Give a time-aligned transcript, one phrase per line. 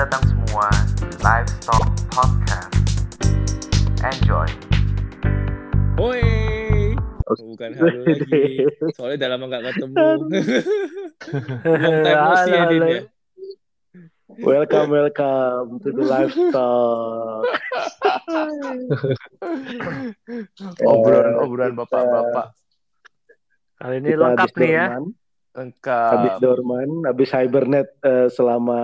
[0.00, 0.64] datang semua
[0.96, 2.72] di Livestock Podcast.
[4.00, 4.48] Enjoy.
[6.00, 6.24] Woi,
[7.28, 8.64] bukan halo lagi.
[8.96, 9.96] Soalnya udah lama nggak ketemu.
[10.00, 10.24] Long
[12.00, 13.04] time no see ya, Din, ya.
[14.40, 17.44] Welcome, welcome to the livestock.
[20.88, 22.56] obrolan obrolan bapak-bapak
[23.76, 24.86] Kali ini Kita lengkap habis nih ya.
[24.88, 25.04] dorman,
[25.52, 28.80] lengkap Habis dorman, habis hibernate eh, selama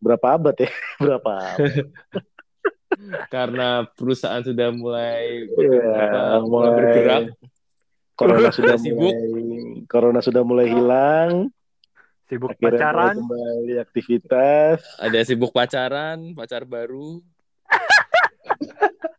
[0.00, 0.70] berapa abad ya?
[1.02, 1.86] berapa abad?
[3.30, 7.22] Karena perusahaan sudah mulai Iya, apa, mulai bergerak.
[8.12, 9.14] Corona sudah Sibuk.
[9.14, 11.48] mulai Corona sudah mulai hilang.
[12.28, 13.14] Sibuk Akhirnya pacaran.
[13.16, 14.78] kembali aktivitas.
[14.98, 17.18] Ada sibuk pacaran, pacar baru.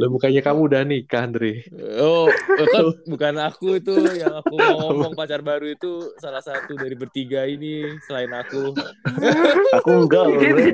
[0.00, 1.64] Lo bukannya kamu udah nikah Andre
[2.00, 6.94] Oh, kan bukan aku itu yang aku mau ngomong pacar baru itu salah satu dari
[6.98, 8.74] bertiga ini selain aku.
[9.82, 10.40] Aku enggak loh.
[10.40, 10.68] Ini Bre.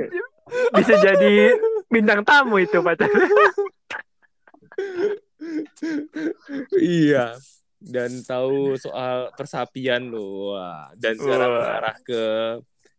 [0.77, 1.35] bisa jadi
[1.89, 3.29] bintang tamu itu pacarnya.
[6.77, 7.37] iya.
[7.81, 10.53] Dan tahu soal persapian loh.
[10.53, 11.57] Wah, dan sekarang Wah.
[11.65, 12.23] mengarah ke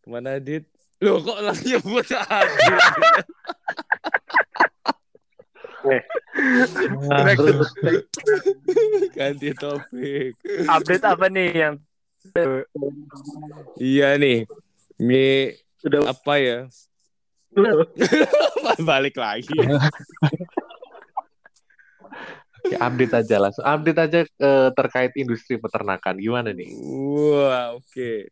[0.02, 0.66] ke mana Dit?
[1.02, 2.82] Loh kok lagi buat Adit?
[7.36, 7.70] Terus
[9.16, 10.34] Ganti topik.
[10.70, 11.76] Update apa nih yang
[13.82, 14.46] Iya nih.
[15.02, 15.26] Ini
[15.86, 16.60] udah apa ya?
[18.90, 19.58] Balik lagi.
[22.62, 28.30] Oke, update aja langsung update aja eh, terkait industri peternakan gimana nih Wah, oke.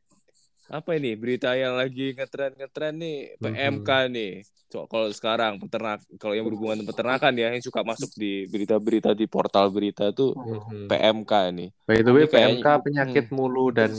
[0.70, 4.34] Apa ini berita yang lagi ngetren-ngetren nih PMK nih.
[4.70, 9.18] So, kalau sekarang peternak kalau yang berhubungan dengan peternakan ya yang suka masuk di berita-berita
[9.18, 10.38] di portal berita tuh
[10.86, 11.70] PMK nih.
[11.90, 13.90] by the way Ini kayaknya- PMK penyakit mulu dan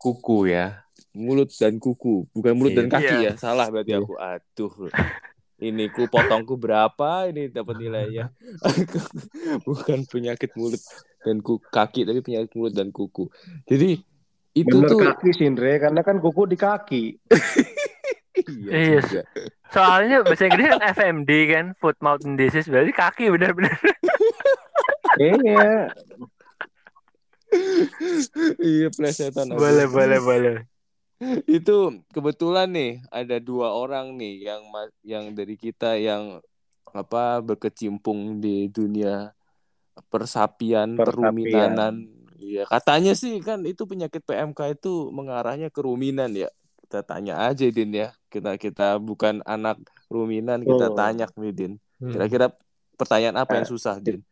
[0.00, 0.80] kuku ya
[1.18, 2.94] Mulut dan kuku, bukan mulut dan Iya.
[2.94, 3.32] kaki ya.
[3.34, 4.02] Salah berarti Iya.
[4.02, 4.14] aku.
[4.14, 4.72] Aduh.
[5.58, 8.30] Ini ku potongku berapa ini dapat nilainya.
[9.66, 10.78] bukan penyakit mulut
[11.20, 13.26] dan ku kaki tapi penyakit mulut dan kuku.
[13.66, 13.98] Jadi
[14.64, 17.04] itu bener tuh kaki sih Indre, karena kan kuku di kaki.
[18.38, 19.02] Iya.
[19.02, 19.22] juga.
[19.74, 23.74] soalnya bahasa Inggris kan FMD kan, foot mouth and disease berarti kaki benar-benar.
[25.18, 25.90] Iya.
[28.62, 29.58] iya plesetan aku.
[29.58, 30.56] boleh, boleh, boleh.
[31.50, 34.62] itu kebetulan nih ada dua orang nih yang
[35.02, 36.38] yang dari kita yang
[36.94, 39.34] apa berkecimpung di dunia
[40.06, 41.34] persapian, Persapian.
[41.34, 41.94] peruminanan.
[42.38, 46.46] Iya, katanya sih kan itu penyakit PMK itu mengarahnya ke ruminan ya.
[46.80, 48.14] Kita tanya aja Din ya.
[48.26, 49.76] Kita kita bukan anak
[50.06, 50.94] ruminan, kita Oh.
[50.94, 51.72] tanya nih Din.
[51.98, 52.14] Hmm.
[52.14, 52.54] Kira-kira
[52.94, 54.22] pertanyaan apa yang susah Din?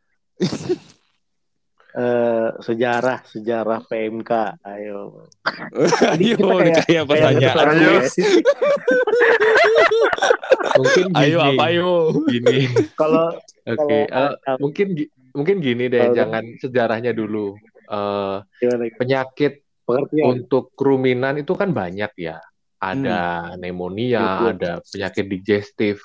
[1.92, 4.32] Eh, sejarah sejarah PMK.
[4.62, 5.26] Ayo.
[6.12, 7.56] Ayo, kayak- kayak pertanyaan.
[7.56, 7.92] Kayak Ayo.
[8.04, 8.38] gitu.
[10.76, 11.90] mungkin gini Ayo apa ayo?
[12.26, 12.58] gini
[12.94, 13.32] Kalau
[13.64, 14.86] oke kalau eh, mungkin
[15.32, 18.84] mungkin gini deh Kalau- jangan sejarahnya dulu Eh, gimana?
[18.94, 19.52] penyakit
[19.82, 20.24] Pengertian.
[20.26, 22.38] untuk ruminan itu kan banyak ya.
[22.76, 24.48] Ada pneumonia, Betul.
[24.52, 25.96] ada penyakit digestif,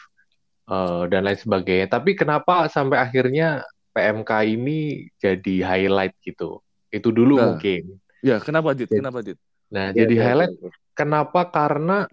[0.66, 1.88] eh, dan lain sebagainya.
[1.88, 3.62] Tapi kenapa sampai akhirnya
[3.92, 4.80] PMK ini
[5.18, 6.62] jadi highlight gitu?
[6.88, 7.44] Itu dulu Nah.
[7.52, 8.00] mungkin.
[8.22, 8.88] Ya, kenapa Dit?
[8.88, 9.38] Jadi- Kenapa Dit?
[9.68, 10.70] Nah, Iya, jadi iya, highlight iya.
[10.94, 11.42] kenapa?
[11.48, 12.06] Karena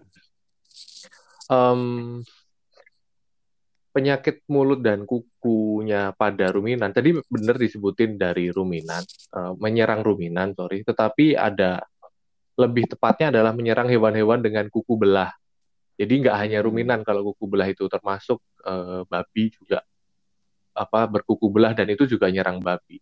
[1.47, 1.81] em,
[3.89, 6.93] penyakit mulut dan kukunya pada ruminan.
[6.93, 10.85] Tadi benar disebutin dari ruminan, eh, menyerang ruminan, sorry.
[10.85, 11.81] Tetapi ada
[12.59, 15.31] lebih tepatnya adalah menyerang hewan-hewan dengan kuku belah.
[15.99, 19.83] Jadi nggak hanya ruminan kalau kuku belah itu termasuk eh, babi juga
[20.75, 22.99] apa berkuku belah dan itu juga nyerang babi.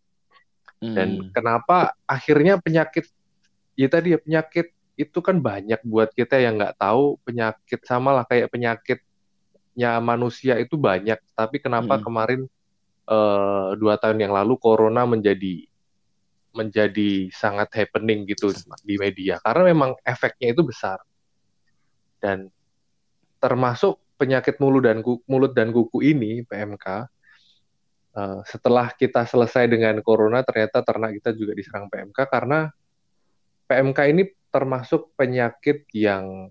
[0.77, 1.29] Dan Hmm.
[1.33, 3.09] kenapa akhirnya penyakit
[3.73, 8.25] ya tadi ya penyakit itu kan banyak buat kita yang nggak tahu penyakit sama lah
[8.25, 8.49] kayak
[9.77, 11.21] penyakitnya manusia itu banyak.
[11.37, 12.03] Tapi kenapa Mm.
[12.03, 12.41] kemarin
[13.07, 15.63] eh, dua tahun yang lalu corona menjadi
[16.57, 18.49] menjadi sangat happening gitu
[18.81, 20.97] di media karena memang efeknya itu besar
[22.17, 22.49] dan
[23.37, 26.87] termasuk penyakit mulut dan kuku, mulut dan kuku ini PMK
[28.17, 32.73] eh, setelah kita selesai dengan corona ternyata ternak kita juga diserang PMK karena
[33.69, 36.49] PMK ini termasuk penyakit yang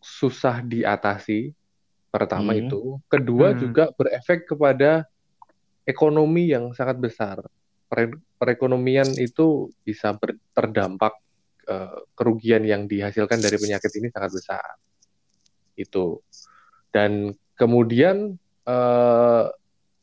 [0.00, 1.59] susah diatasi
[2.10, 2.66] pertama Hmm.
[2.66, 3.58] itu kedua Hmm.
[3.62, 5.06] juga berefek kepada
[5.86, 7.38] ekonomi yang sangat besar
[7.90, 11.14] Pere- perekonomian itu bisa ber- terdampak
[11.70, 14.74] eh, kerugian yang dihasilkan dari penyakit ini sangat besar
[15.78, 16.18] itu
[16.90, 18.34] dan kemudian
[18.66, 19.44] eh,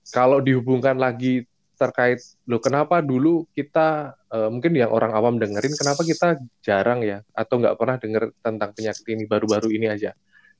[0.08, 1.44] kalau dihubungkan lagi
[1.78, 2.18] terkait
[2.50, 7.60] loh kenapa dulu kita eh, mungkin yang orang awam dengerin kenapa kita jarang ya atau
[7.60, 10.12] nggak pernah denger tentang penyakit ini baru-baru ini aja.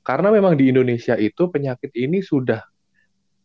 [0.08, 2.64] Karena memang di Indonesia itu penyakit ini sudah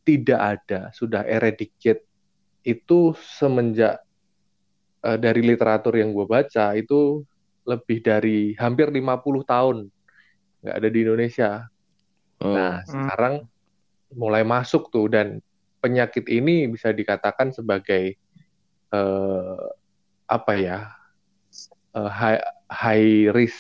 [0.07, 2.07] tidak ada, sudah eradicate
[2.63, 3.99] itu semenjak
[5.03, 7.27] eh, dari literatur yang gue baca itu
[7.67, 9.91] lebih dari hampir 50 tahun
[10.63, 11.51] nggak ada di Indonesia.
[12.39, 12.55] Oh.
[12.55, 12.87] Nah, Hmm.
[12.87, 13.35] sekarang
[14.15, 15.43] mulai masuk tuh dan
[15.83, 18.15] penyakit ini bisa dikatakan sebagai
[18.95, 19.67] eh,
[20.31, 20.79] apa ya
[21.99, 23.59] eh, high, high risk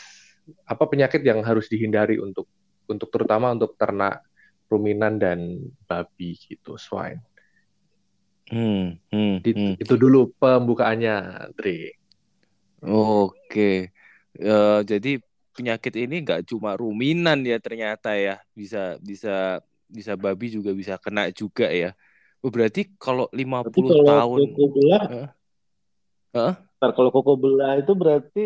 [0.70, 2.46] apa penyakit yang harus dihindari untuk
[2.88, 4.23] untuk terutama untuk ternak
[4.70, 5.38] ruminan dan
[5.84, 7.20] babi gitu swine.
[8.49, 9.75] Hmm, hmm, Itu, hmm.
[9.81, 11.96] itu dulu pembukaannya, Dre.
[12.82, 13.93] Oke.
[14.37, 15.20] Eh, jadi
[15.52, 21.29] penyakit ini nggak cuma ruminan ya ternyata ya bisa bisa bisa babi juga bisa kena
[21.31, 21.93] juga ya.
[22.43, 25.29] Oh, berarti kalau 50 Tapi kalau tahun koko belah, Heeh.
[26.32, 26.55] Heeh.
[26.81, 28.44] ntar kalau koko belah itu berarti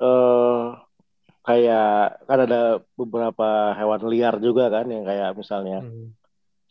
[0.00, 0.66] eh
[1.40, 2.60] kayak kan ada
[2.94, 6.12] beberapa hewan liar juga kan yang kayak misalnya Hmm.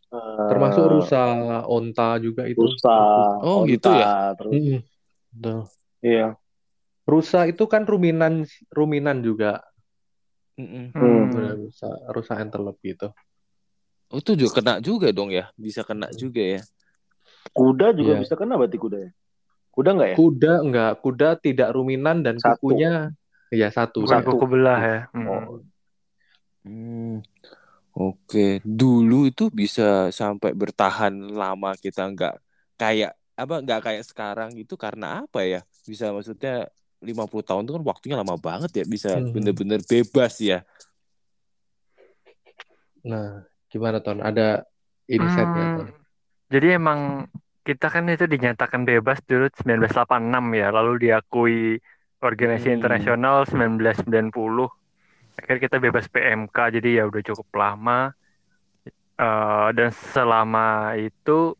[0.10, 1.21] eh, Termasuk rusa,
[1.66, 2.57] onta juga itu.
[2.62, 2.98] rusa,
[3.45, 4.10] Oh, onta, gitu ya?
[4.33, 4.54] terus.
[5.30, 5.60] Betul.
[6.01, 6.27] iya.
[7.06, 9.62] Rusa itu kan ruminan ruminan juga.
[10.57, 10.89] Hmm.
[10.92, 13.10] Ada Rusa, rusa antelope gitu.
[14.10, 16.62] Oh, itu juga kena juga dong ya, bisa kena juga ya.
[17.54, 18.22] Kuda juga Iya.
[18.25, 19.12] bisa kena berarti kuda ya?
[19.69, 20.15] Kuda nggak ya?
[20.18, 22.57] Kuda enggak, kuda tidak ruminan dan Satu.
[22.57, 23.13] kukunya
[23.50, 24.06] ya satu.
[24.06, 24.38] Bukan Satu.
[24.38, 25.00] kuku belah ya.
[25.13, 25.28] Hmm.
[25.28, 25.44] Oh,
[26.60, 27.24] Hmm.
[27.96, 32.36] Oke, dulu itu bisa sampai bertahan lama kita nggak
[32.78, 35.63] kayak apa nggak kayak sekarang itu karena apa ya?
[35.88, 36.68] Bisa maksudnya
[37.00, 39.31] 50 tahun itu kan waktunya lama banget ya, bisa Mhm.
[39.31, 40.68] bener-bener bebas ya.
[43.07, 44.19] Nah, gimana Ton?
[44.19, 44.68] Ada
[45.07, 45.88] insight nggak, Hmm, Ton?
[46.51, 47.31] jadi emang
[47.63, 51.80] kita kan itu dinyatakan bebas dulu 1986 ya, lalu diakui
[52.19, 52.77] Organisasi Hmm.
[52.83, 54.68] Internasional 1990.
[55.39, 58.12] Akhirnya kita bebas PMK, jadi ya udah cukup lama.
[59.19, 61.56] Eh, dan selama itu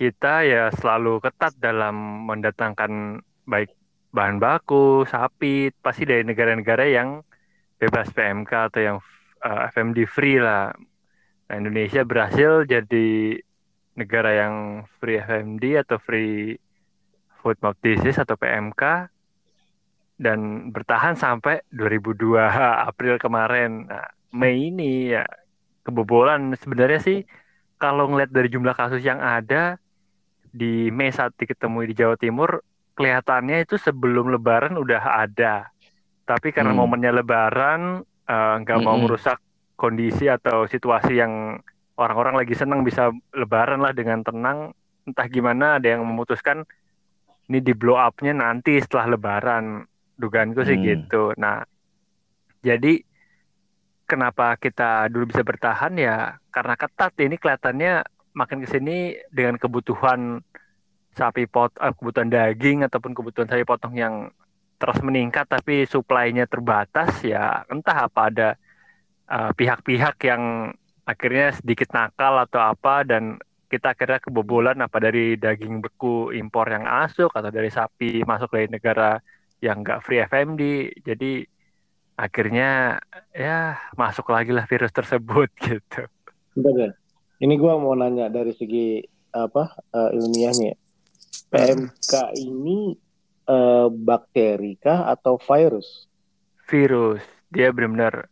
[0.00, 3.72] kita ya selalu ketat dalam mendatangkan baik
[4.12, 7.20] bahan baku, sapi, pasti dari negara-negara yang
[7.80, 8.96] bebas PMK atau yang
[9.44, 10.72] eh, FMD free lah.
[11.48, 13.36] Nah, Indonesia berhasil jadi
[13.96, 14.54] negara yang
[15.00, 16.56] free FMD atau free
[17.40, 19.08] food mouth disease atau PMK
[20.20, 22.36] dan bertahan sampai 2002
[22.90, 23.88] April kemarin.
[23.88, 24.06] Nah,
[24.36, 25.24] Mei ini ya
[25.82, 27.18] kebobolan sebenarnya sih
[27.80, 29.80] kalau ngeliat dari jumlah kasus yang ada
[30.52, 32.60] di Mei saat diketemui di Jawa Timur
[32.94, 35.72] kelihatannya itu sebelum Lebaran udah ada.
[36.28, 36.80] Tapi karena Hmm.
[36.84, 39.00] momennya Lebaran eh, nggak mau Mm-mm.
[39.00, 39.40] merusak
[39.80, 41.58] kondisi atau situasi yang
[41.96, 44.70] orang-orang lagi senang bisa Lebaran lah dengan tenang.
[45.08, 46.62] Entah gimana ada yang memutuskan
[47.50, 49.84] ini di blow up-nya nanti setelah Lebaran.
[50.20, 50.84] Dugaanku sih Hmm.
[50.86, 51.32] gitu.
[51.40, 51.64] Nah,
[52.60, 53.00] jadi
[54.04, 56.16] kenapa kita dulu bisa bertahan ya
[56.50, 58.02] karena ketat ini kelihatannya
[58.34, 58.96] makin ke sini
[59.30, 60.42] dengan kebutuhan
[61.14, 64.14] sapi pot eh, kebutuhan daging ataupun kebutuhan sapi potong yang
[64.80, 68.48] terus meningkat tapi suplainya terbatas ya entah apa ada
[69.30, 70.74] eh, pihak-pihak yang
[71.06, 73.38] akhirnya sedikit nakal atau apa dan
[73.70, 78.66] kita akhirnya kebobolan apa dari daging beku impor yang masuk atau dari sapi masuk dari
[78.66, 79.22] negara
[79.60, 80.62] yang nggak free FMD
[81.04, 81.44] jadi
[82.16, 83.00] akhirnya
[83.32, 86.04] ya masuk lagi lah virus tersebut gitu
[86.56, 86.96] bentar.
[87.40, 89.00] Ini gua mau nanya dari segi
[89.32, 90.72] apa eh, ilmiahnya.
[90.72, 90.76] ya.
[91.48, 92.92] PMK ini
[93.48, 96.10] eh, bakteri kah atau virus?
[96.70, 98.30] virus dia benar-benar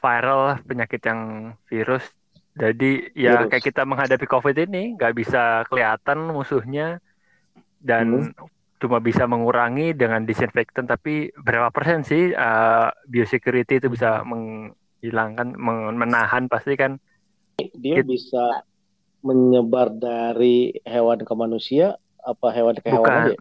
[0.00, 2.08] viral lah penyakit yang virus
[2.56, 3.48] jadi ya Virus.
[3.52, 6.96] kayak kita menghadapi covid ini nggak bisa kelihatan musuhnya
[7.84, 8.32] dan
[8.82, 15.94] cuma bisa mengurangi dengan disinfektan tapi berapa persen sih uh, biosecurity itu bisa menghilangkan men-
[15.94, 16.98] menahan pasti kan?
[17.78, 18.66] Dia It- bisa
[19.22, 21.94] menyebar dari hewan ke manusia
[22.26, 23.22] apa hewan ke hewan Bukan.
[23.30, 23.36] aja?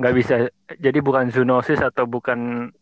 [0.00, 0.34] nggak bisa.
[0.80, 2.72] Jadi bukan zoonosis atau bukan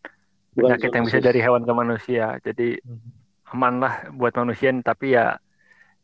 [0.54, 2.38] Bukan penyakit yang bisa dari hewan ke manusia.
[2.46, 2.78] Jadi
[3.50, 5.34] aman lah buat manusia tapi ya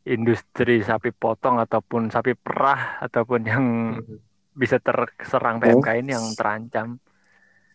[0.05, 3.65] industri sapi potong ataupun sapi perah ataupun yang
[4.55, 6.97] bisa terserang PMK ini yang terancam.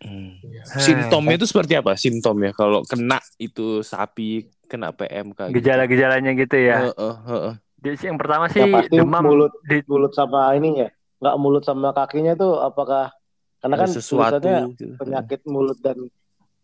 [0.01, 0.33] Hmm.
[0.41, 0.65] Iya.
[0.81, 1.93] Simptomnya itu seperti apa?
[1.93, 5.53] Simptomnya kalau kena itu sapi kena PMK.
[5.53, 5.61] gitu.
[5.61, 6.89] Gejala-gejalanya gitu ya.
[6.89, 7.55] Heeh, heeh.
[7.81, 10.89] Jadi sih yang pertama sih pasti demam mulut- di Mulut sama ininya,
[11.21, 13.13] nggak mulut sama kakinya tuh apakah
[13.61, 14.97] karena Ada kan sesuatu gitu.
[14.97, 15.97] penyakit mulut dan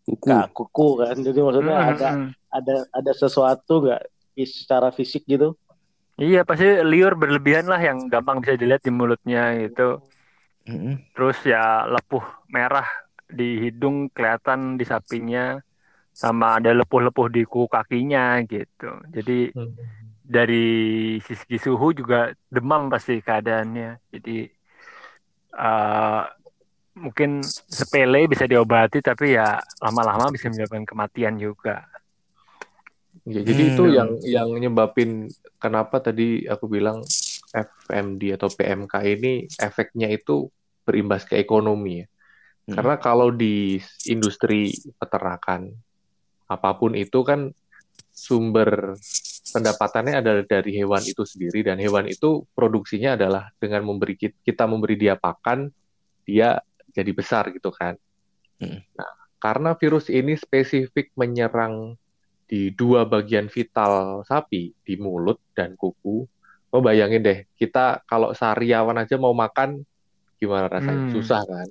[0.05, 0.25] kuku.
[0.29, 1.15] kak kuku kan.
[1.21, 2.29] Jadi maksudnya Mm, ada mm, mm.
[2.53, 4.01] ada ada sesuatu nggak
[4.33, 5.53] fis- secara fisik gitu?
[6.17, 10.01] Iya pasti liur berlebihan lah yang gampang bisa dilihat di mulutnya gitu.
[10.65, 10.97] Mm-mm.
[11.13, 12.85] Terus ya lepuh merah
[13.29, 15.61] di hidung kelihatan di sapinya
[16.09, 18.89] sama ada lepuh-lepuh di kuku kakinya gitu.
[19.13, 19.53] Jadi
[20.25, 20.67] dari
[21.21, 24.09] sisi suhu juga demam pasti keadaannya.
[24.09, 24.37] Jadi
[25.53, 26.23] eh,
[26.97, 31.85] mungkin sepele bisa diobati tapi ya lama-lama bisa menyebabkan kematian juga.
[33.27, 33.71] Ya, jadi Hmm.
[33.75, 35.27] itu yang yang nyebabin
[35.59, 37.03] kenapa tadi aku bilang
[37.51, 40.47] FMD atau PMK ini efeknya itu
[40.87, 42.07] berimbas ke ekonomi ya.
[42.67, 42.75] Hmm.
[42.79, 43.75] Karena kalau di
[44.07, 45.75] industri peternakan
[46.47, 47.51] apa pun itu kan
[48.15, 48.95] sumber
[49.51, 54.63] pendapatannya adalah dari hewan itu sendiri dan hewan itu produksinya adalah dengan memberi kit- kita
[54.63, 55.67] memberi dia pakan
[56.23, 56.63] dia
[56.95, 57.99] jadi besar gitu kan.
[58.63, 58.79] Hmm.
[58.95, 59.11] Nah,
[59.43, 61.99] karena virus ini spesifik menyerang
[62.47, 66.23] di dua bagian vital sapi, di mulut dan kuku.
[66.71, 69.83] Oh bayangin deh, kita kalau sehariawan aja mau makan
[70.39, 71.07] gimana rasanya?
[71.07, 71.11] Hmm.
[71.11, 71.67] Susah kan?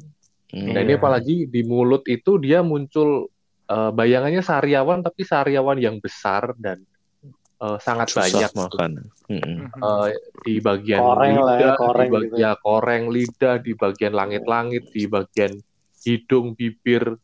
[0.53, 0.73] Hmm.
[0.77, 3.33] Nah ini apalagi di mulut itu dia muncul
[3.67, 6.85] eh, bayangannya sariawan tapi sariawan yang besar dan
[7.57, 8.61] eh, sangat Susah banyak gitu.
[8.61, 8.91] makan.
[9.27, 10.13] Eh,
[10.45, 12.37] di bagian Koreng ya, lidah, koreng di bag- gitu.
[12.39, 15.53] ya, koreng lidah, di bagian langit-langit, di bagian
[16.05, 17.17] hidung, bibir.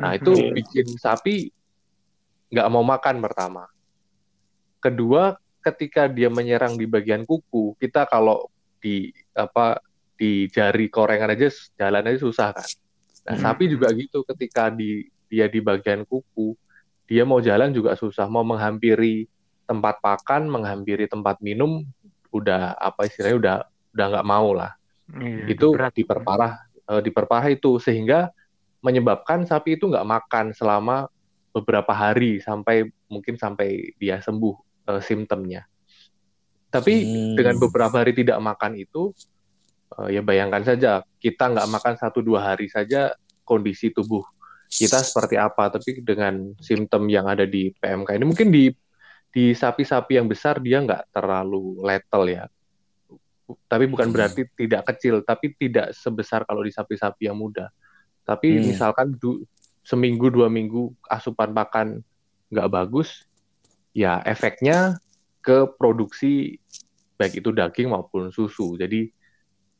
[0.00, 0.52] Nah itu Mhm.
[0.58, 1.52] bikin sapi
[2.54, 3.66] nggak mau makan pertama.
[4.78, 5.34] Kedua,
[5.64, 8.46] ketika dia menyerang di bagian kuku, kita kalau
[8.78, 9.80] di apa
[10.14, 12.68] di jari korengan aja jalan aja susah kan.
[13.24, 16.54] Nah, sapi juga gitu ketika di dia di bagian kuku,
[17.08, 19.26] dia mau jalan juga susah, mau menghampiri
[19.64, 21.82] tempat pakan, menghampiri tempat minum,
[22.30, 23.56] udah apa istilahnya udah
[23.96, 24.76] udah nggak mau lah.
[25.08, 25.92] Iya, itu berat.
[25.96, 26.52] diperparah
[26.92, 28.32] eh, diperparah itu sehingga
[28.84, 31.08] menyebabkan sapi itu nggak makan selama
[31.54, 34.54] beberapa hari sampai mungkin sampai dia sembuh
[34.90, 35.62] eh, simptomnya.
[36.68, 37.34] Tapi Hmm.
[37.38, 39.14] dengan beberapa hari tidak makan itu
[40.02, 43.14] eh, ya bayangkan saja kita nggak makan satu dua hari saja
[43.46, 44.26] kondisi tubuh
[44.66, 45.70] kita seperti apa.
[45.70, 48.74] Tapi dengan simptom yang ada di PMK ini mungkin di
[49.30, 52.50] di sapi-sapi yang besar dia nggak terlalu lethal ya.
[53.44, 54.14] Tapi bukan Hmm.
[54.14, 57.68] berarti tidak kecil, tapi tidak sebesar kalau di sapi-sapi yang muda.
[58.24, 58.72] Tapi Hmm.
[58.72, 59.44] misalkan du-
[59.84, 62.00] seminggu dua minggu asupan pakan
[62.48, 63.28] nggak bagus,
[63.92, 64.96] ya efeknya
[65.44, 66.56] ke produksi
[67.20, 68.80] baik itu daging maupun susu.
[68.80, 69.12] Jadi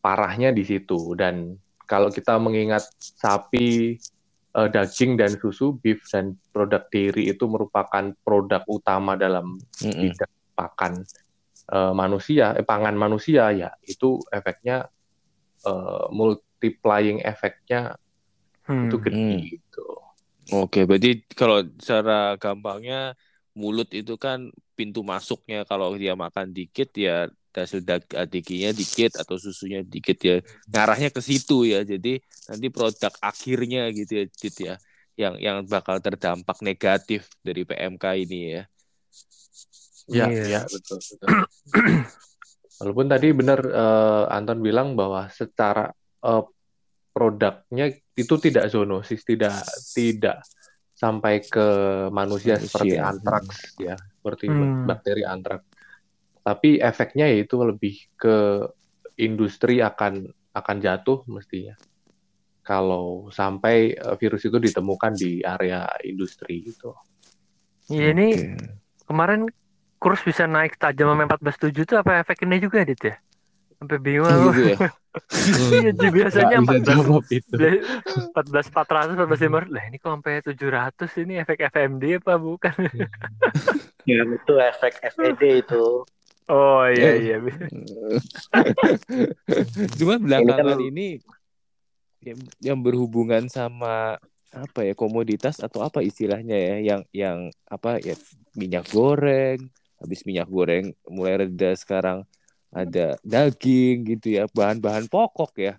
[0.04, 1.16] parahnya di situ.
[1.16, 1.56] Dan
[1.88, 3.96] kalau kita mengingat sapi,
[4.54, 10.00] eh, daging dan susu, beef dan produk dairy itu merupakan produk utama dalam Mm-mm.
[10.04, 10.92] bidang pakan
[11.64, 14.84] eh, manusia, eh, pangan manusia ya itu efeknya
[15.64, 17.96] eh, multiplying efeknya
[18.64, 18.88] Hmm.
[18.88, 19.44] itu gede Hmm.
[19.44, 19.86] gitu.
[20.52, 23.16] Oke, berarti kalau secara gampangnya
[23.56, 29.38] mulut itu kan pintu masuknya kalau dia makan dikit ya hasil dag- dagingnya dikit atau
[29.38, 30.34] susunya dikit ya
[30.68, 31.80] ngarahnya ke situ ya.
[31.86, 32.20] Jadi
[32.50, 34.74] nanti produk akhirnya gitu ya, Dit ya,
[35.14, 38.62] yang yang bakal terdampak negatif dari PMK ini ya.
[40.10, 40.44] Ya, Iya.
[40.52, 41.28] ya betul betul.
[42.82, 45.88] Walaupun tadi benar eh, Anton bilang bahwa secara
[46.26, 46.42] eh,
[47.14, 50.38] produknya itu tidak zoonosis, tidak tidak
[50.94, 51.66] sampai ke
[52.14, 52.70] manusia, Manusia.
[52.70, 54.86] seperti antraks ya, seperti Hmm.
[54.86, 55.66] bakteri antraks.
[56.44, 58.68] Tapi efeknya yaitu lebih ke
[59.18, 61.74] industri akan akan jatuh mestinya.
[62.62, 66.94] Kalau sampai eh, virus itu ditemukan di area industri gitu.
[67.90, 68.48] Iya ini Oke.
[69.04, 69.40] kemarin
[70.00, 73.16] kurs bisa naik tajam sampai 14.7 itu apa efek ini juga Dit ya?
[73.76, 74.52] Sampai bingung Oh, aku.
[74.56, 74.76] gitu ya.
[75.70, 77.54] Iya, jadi biasanya 14 jawab itu.
[77.54, 82.74] 14 400 14 500 lah ini kok sampai 700 ini efek FMD apa bukan?
[84.04, 86.04] Ya, itu efek FED itu.
[86.44, 87.16] Oh iya Eh.
[87.24, 87.36] iya.
[89.96, 91.20] Cuma belakangan kan- ini
[92.20, 98.14] yang, yang berhubungan sama apa ya komoditas atau apa istilahnya ya yang yang apa ya
[98.54, 99.66] minyak goreng
[99.98, 102.22] habis minyak goreng mulai reda sekarang
[102.74, 105.74] ada daging gitu ya bahan-bahan pokok ya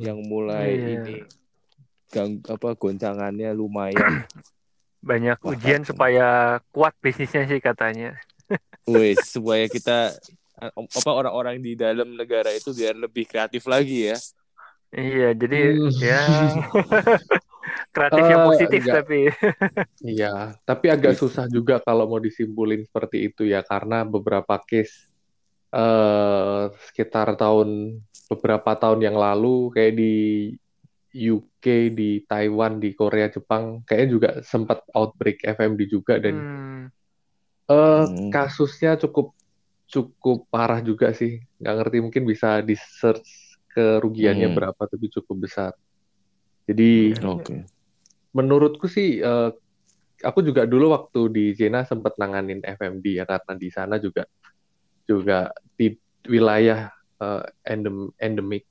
[0.00, 0.88] yang mulai Iya.
[0.96, 1.16] ini
[2.08, 4.24] gang apa goncangannya lumayan
[5.02, 5.88] Banyak Wah, ujian kan.
[5.90, 6.26] supaya
[6.70, 8.14] kuat bisnisnya sih katanya.
[8.86, 10.14] wes supaya kita
[10.62, 14.18] apa orang-orang di dalam negara itu biar lebih kreatif lagi ya
[14.92, 15.90] Iya, jadi Hmm.
[15.98, 16.22] ya
[17.94, 18.94] kreatif yang Eh, positif enggak.
[19.02, 19.20] tapi
[20.02, 20.32] Iya,
[20.62, 25.11] tapi agak susah juga kalau mau disimpulin seperti itu ya, karena beberapa case
[25.72, 27.68] eh sekitar tahun
[28.30, 30.12] beberapa tahun yang lalu kayak di
[31.12, 36.88] UK, di Taiwan, di Korea, Jepang, kayaknya juga sempat outbreak FMD juga dan Hmm,
[37.68, 38.30] eh, Hmm.
[38.32, 39.26] kasusnya cukup
[39.92, 41.40] cukup parah juga sih.
[41.60, 43.28] Nggak ngerti mungkin bisa di search
[43.72, 44.56] kerugiannya Hmm.
[44.56, 45.72] berapa tapi cukup besar.
[46.68, 47.56] Jadi Oke.
[48.32, 49.50] menurutku sih eh,
[50.24, 54.22] aku juga dulu waktu di Jena sempat nanganin FMD ya karena di sana juga
[55.06, 55.94] juga di
[56.26, 56.90] wilayah
[57.22, 58.64] eh, endem, endemik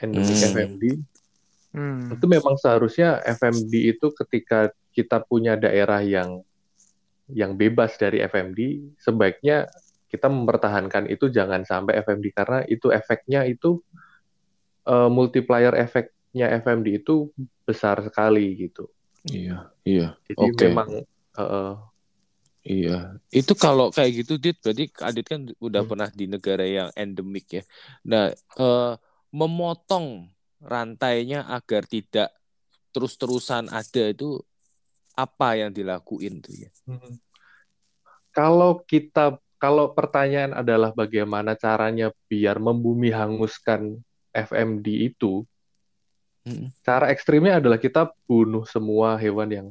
[0.00, 0.48] endemik Hmm.
[0.50, 0.84] FMD
[1.70, 2.10] Hmm.
[2.10, 6.42] itu memang seharusnya FMD itu ketika kita punya daerah yang
[7.30, 9.70] yang bebas dari FMD sebaiknya
[10.10, 13.78] kita mempertahankan itu jangan sampai FMD karena itu efeknya itu
[14.82, 17.30] eh, multiplier efeknya FMD itu
[17.62, 18.90] besar sekali gitu.
[19.30, 20.18] Iya, iya.
[20.26, 20.66] Jadi Oke.
[20.66, 20.90] memang
[21.38, 21.74] eh,
[22.60, 25.90] Iya, itu kalau kayak gitu, Dit, berarti Adit kan udah Hmm.
[25.90, 27.62] pernah di negara yang endemik ya.
[28.04, 28.92] Nah, eh,
[29.32, 30.28] memotong
[30.60, 32.28] rantainya agar tidak
[32.92, 34.44] terus-terusan ada itu
[35.16, 36.70] apa yang dilakuin tuh ya?
[36.84, 37.16] Hmm.
[38.30, 43.98] Kalau kita, kalau pertanyaan adalah bagaimana caranya biar membumi hanguskan
[44.36, 45.48] FMD itu,
[46.40, 46.72] Mm.
[46.80, 49.68] cara ekstrimnya adalah kita bunuh semua hewan yang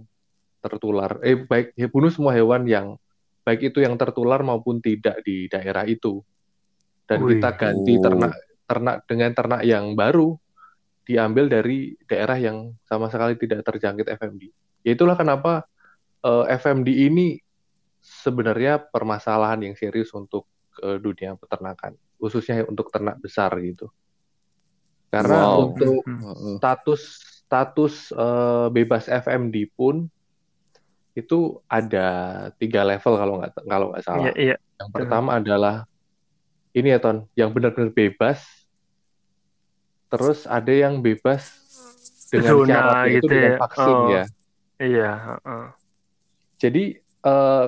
[0.60, 1.20] tertular.
[1.24, 2.96] Eh, baik ya, bunuh semua hewan yang
[3.44, 6.22] baik itu yang tertular maupun tidak di daerah itu.
[7.10, 7.39] Dan Wih.
[7.39, 8.34] kita ganti ternak
[8.70, 10.38] ternak dengan ternak yang baru
[11.10, 14.44] diambil dari daerah yang sama sekali tidak terjangkit FMD.
[14.86, 15.66] Ya itulah kenapa
[16.22, 17.42] eh, FMD ini
[18.00, 20.46] sebenarnya permasalahan yang serius untuk
[20.86, 23.89] eh, dunia peternakan, khususnya untuk ternak besar gitu.
[25.10, 25.74] Karena Wow.
[25.74, 26.62] untuk Hmm.
[26.62, 27.01] Status
[27.50, 30.06] status eh, bebas FMD pun
[31.19, 32.07] itu ada
[32.55, 34.31] tiga level kalau nggak kalau nggak salah.
[34.31, 34.55] Iya, iya.
[34.79, 35.75] Yang pertama adalah
[36.71, 38.39] ini ya Ton, yang benar-benar bebas.
[40.09, 41.53] Terus ada yang bebas
[42.33, 43.57] dengan Zona syarat gitu dengan ya.
[43.61, 44.07] vaksin Oh.
[44.09, 44.23] ya.
[44.79, 45.65] Iya, heeh.
[46.59, 47.65] Jadi eh,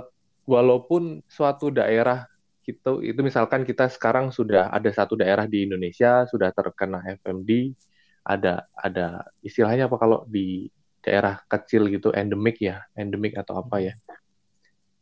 [0.48, 2.26] walaupun suatu daerah
[2.62, 7.74] gitu itu misalkan kita sekarang sudah ada satu daerah di Indonesia sudah terkena FMD,
[8.22, 10.70] ada ada istilahnya apa kalau di
[11.02, 13.94] daerah kecil gitu endemik ya, endemik atau apa ya.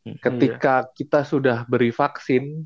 [0.00, 2.64] Ketika kita sudah beri vaksin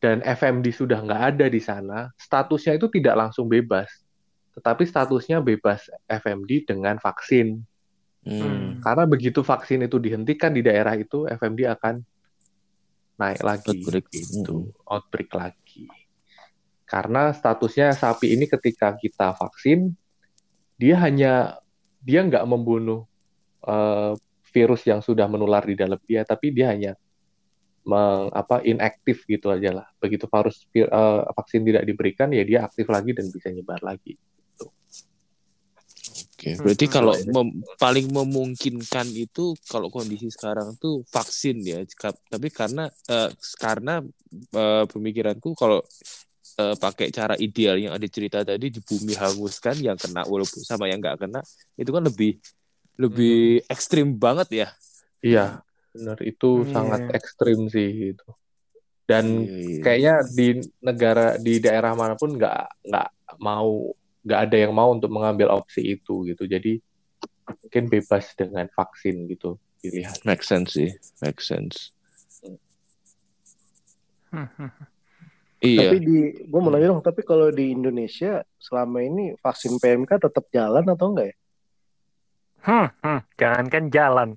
[0.00, 3.88] dan FMD sudah nggak ada di sana, statusnya itu tidak langsung bebas,
[4.52, 7.64] tetapi statusnya bebas FMD dengan vaksin.
[8.20, 8.84] Hmm.
[8.84, 12.04] Karena begitu vaksin itu dihentikan di daerah itu, FMD akan
[13.16, 14.06] naik lagi, Outbreak.
[14.12, 15.88] gitu, outbreak lagi.
[16.84, 19.92] Karena statusnya sapi ini ketika kita vaksin,
[20.80, 21.60] dia hanya
[22.00, 23.04] dia nggak membunuh
[23.64, 24.12] eh,
[24.50, 26.92] virus yang sudah menular di dalam dia, tapi dia hanya
[27.86, 29.86] meng, apa inaktif gitu aja lah.
[30.02, 34.18] Begitu virus vir- eh, vaksin tidak diberikan, ya dia aktif lagi dan bisa nyebar lagi.
[36.10, 36.94] Oke, berarti Hmm.
[36.96, 41.84] kalau mem- paling memungkinkan itu kalau kondisi sekarang tuh vaksin ya.
[42.32, 44.00] Tapi karena eh, karena
[44.56, 45.84] eh, pemikiranku kalau
[46.58, 50.90] eh, pakai cara ideal yang ada cerita tadi di bumi hanguskan yang kena walaupun sama
[50.90, 51.40] yang nggak kena
[51.78, 52.40] itu kan lebih
[53.00, 54.68] lebih ekstrim banget ya.
[55.24, 55.46] Iya,
[55.94, 56.72] benar itu Iya.
[56.72, 58.28] sangat ekstrim sih gitu.
[59.08, 59.82] Dan iya.
[59.82, 60.46] kayaknya di
[60.78, 63.08] negara di daerah mana pun nggak nggak
[63.42, 66.44] mau nggak ada yang mau untuk mengambil opsi itu gitu.
[66.44, 66.78] Jadi
[67.48, 70.14] mungkin bebas dengan vaksin gitu pilihan.
[70.28, 70.92] make sense sih,
[71.24, 71.90] make sense.
[74.30, 74.46] Hmm,
[75.60, 75.86] Iya.
[75.86, 80.48] Tapi di, gue mau nanya dong, tapi kalau di Indonesia selama ini vaksin PMK tetap
[80.48, 81.36] jalan atau enggak ya?
[82.60, 83.20] Hmm, hmm.
[83.36, 84.28] Jangankan jalan,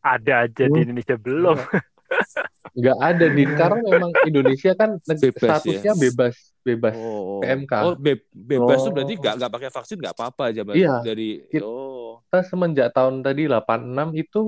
[0.00, 0.84] ada aja di Hmm.
[0.84, 1.56] Indonesia belum.
[2.76, 5.58] Nggak ada di karena memang Indonesia kan Bebas ya?
[5.58, 6.94] statusnya bebas bebas.
[6.94, 7.72] Oh, PMK.
[7.74, 8.94] oh be- bebas tuh Oh.
[8.94, 10.62] berarti nggak nggak pakai vaksin nggak apa-apa aja.
[10.68, 10.94] Iya.
[11.00, 14.40] dari oh, Kita semenjak tahun tadi 86 itu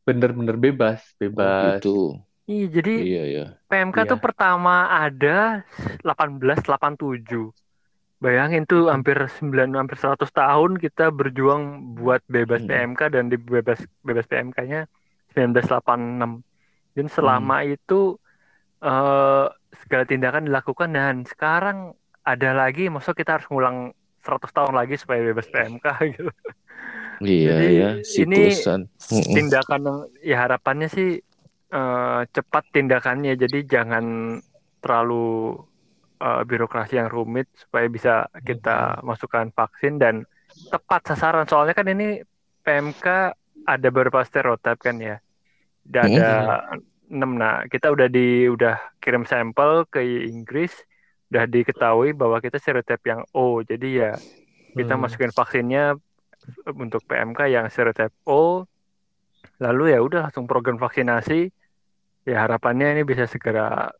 [0.00, 1.80] bener-bener bebas, oh bebas.
[1.82, 2.16] gitu.
[2.50, 3.44] Iya, jadi Iya ya.
[3.64, 4.10] PMK Iya.
[4.10, 5.62] tuh pertama ada
[6.02, 7.54] 1887.
[8.18, 11.62] Bayangin tuh hampir 9 hampir 100 tahun kita berjuang
[11.96, 12.68] buat bebas Hmm.
[12.68, 14.84] PMK dan di bebas bebas PMK-nya
[15.30, 16.42] 1986.
[16.92, 17.72] Dan selama Hmm.
[17.72, 18.00] itu
[18.80, 19.46] eh,
[19.78, 25.20] segala tindakan dilakukan dan sekarang ada lagi maksud kita harus ngulang 100 tahun lagi supaya
[25.22, 25.84] bebas PMK
[26.16, 26.32] gitu.
[27.20, 27.90] Iya Jadi, ya,
[28.24, 28.80] ini siklusan.
[29.12, 29.34] Mm-mm.
[29.36, 31.20] tindakan yang ya harapannya sih
[31.72, 33.32] eh, cepat tindakannya.
[33.42, 34.04] Jadi jangan
[34.82, 35.56] terlalu
[36.22, 38.12] eh, birokrasi yang rumit supaya bisa
[38.48, 40.14] kita masukkan vaksin dan
[40.72, 41.46] tepat sasaran.
[41.50, 42.20] Soalnya kan ini
[42.64, 43.06] PMK
[43.66, 45.16] ada beberapa stereotip kan ya.
[45.88, 46.28] Udah ada
[47.12, 47.30] enam.
[47.40, 50.72] Nah kita udah di udah kirim sampel ke Inggris
[51.30, 53.62] udah diketahui bahwa kita stereotip yang O.
[53.62, 54.10] Jadi ya
[54.78, 55.02] kita Hmm.
[55.02, 55.96] masukin vaksinnya
[56.82, 58.66] untuk PMK yang stereotip O.
[59.60, 61.52] Lalu ya udah langsung program vaksinasi
[62.30, 63.90] ya harapannya ini bisa segera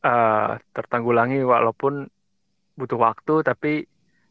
[0.00, 2.08] eh, tertanggulangi walaupun
[2.74, 3.72] butuh waktu tapi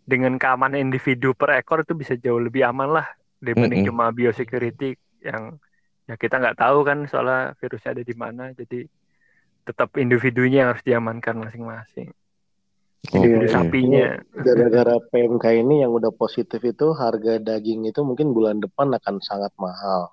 [0.04, 3.08] dengan keamanan individu per ekor itu bisa jauh lebih aman lah
[3.40, 3.90] dibanding Mm-mm.
[3.94, 5.56] cuma biosecurity yang
[6.04, 8.84] ya kita nggak tahu kan soalnya virusnya ada di mana jadi
[9.64, 12.12] tetap individunya yang harus diamankan masing-masing
[13.16, 13.56] individu Iya, iya.
[13.56, 19.24] sapinya Gara-gara PMK ini yang udah positif itu harga daging itu mungkin bulan depan akan
[19.24, 20.12] sangat mahal.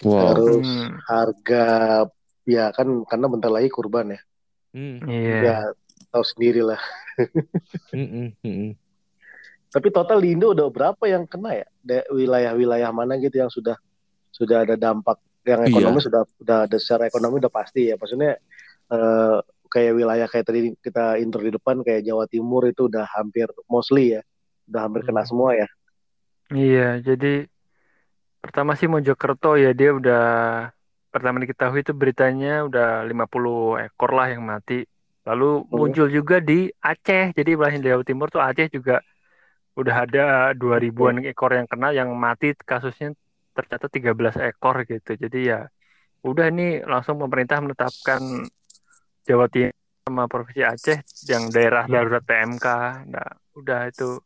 [0.00, 0.20] Wow.
[0.32, 0.96] Terus Hmm.
[1.04, 1.64] harga
[2.44, 4.20] ya kan karena bentar lagi kurban ya.
[4.74, 4.96] Hmm.
[5.06, 5.56] iya Ya
[6.12, 6.80] tahu sendiri lah.
[7.94, 8.34] Mm-mm.
[8.44, 8.70] Mm-mm.
[9.74, 11.66] Tapi total di Indo udah berapa yang kena ya?
[11.82, 13.74] Da- Wilayah-wilayah mana gitu yang sudah
[14.30, 15.70] sudah ada dampak yang Iya.
[15.74, 17.98] ekonomi sudah udah ada secara ekonomi udah pasti ya.
[17.98, 18.38] Maksudnya
[18.94, 19.36] eh,
[19.70, 24.14] kayak wilayah kayak tadi kita intro di depan kayak Jawa Timur itu udah hampir mostly
[24.14, 24.22] ya.
[24.70, 25.30] Udah hampir kena Hmm.
[25.30, 25.68] semua ya.
[26.54, 27.48] Iya, jadi
[28.38, 30.24] pertama sih Mojokerto ya dia udah
[31.14, 34.82] pertama diketahui itu beritanya udah 50 ekor lah yang mati.
[35.22, 35.70] Lalu Hmm.
[35.70, 37.30] muncul juga di Aceh.
[37.38, 38.98] Jadi wilayah Jawa Timur tuh Aceh juga
[39.78, 40.24] udah ada
[40.58, 43.14] 2000-an ekor yang kena yang mati kasusnya
[43.54, 45.14] tercatat 13 ekor gitu.
[45.14, 45.70] Jadi ya
[46.26, 48.50] udah ini langsung pemerintah menetapkan
[49.22, 49.70] Jawa Timur
[50.04, 50.98] sama Provinsi Aceh
[51.30, 52.66] yang daerah darurat PMK.
[53.08, 54.18] Nah, udah itu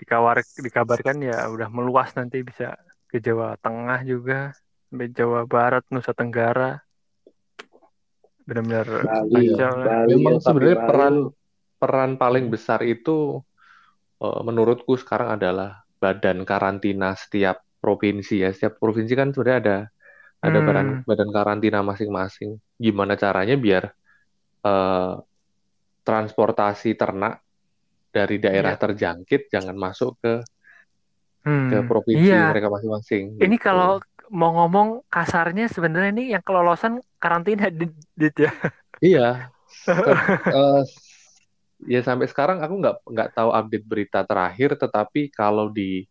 [0.00, 2.78] dikawar dikabarkan ya udah meluas nanti bisa
[3.10, 4.56] ke Jawa Tengah juga
[4.90, 6.82] sampai Jawa Barat Nusa Tenggara
[8.42, 9.04] benar-benar lah.
[9.06, 9.46] Bali
[10.10, 11.14] Memang ya, sebenarnya Bali- peran
[11.78, 13.38] peran paling besar itu
[14.18, 18.50] eh, menurutku sekarang adalah badan karantina setiap provinsi ya.
[18.50, 19.76] Setiap provinsi kan sebenarnya ada
[20.42, 20.66] ada Hmm.
[20.66, 22.58] badan badan karantina masing-masing.
[22.74, 23.94] Gimana caranya biar
[24.66, 25.14] eh,
[26.02, 27.38] transportasi ternak
[28.10, 28.82] dari daerah Iya.
[28.82, 30.42] terjangkit jangan masuk ke
[31.40, 32.50] Hmm, ke provinsi iya.
[32.52, 33.38] mereka masing-masing.
[33.40, 33.64] Ini gitu.
[33.64, 38.52] kalau mau ngomong kasarnya sebenarnya ini yang kelolosan karantina di, di- ya.
[39.02, 39.28] Iya.
[40.50, 40.82] Eh,
[41.86, 46.04] ya sampai sekarang aku nggak nggak tahu update berita terakhir, tetapi kalau di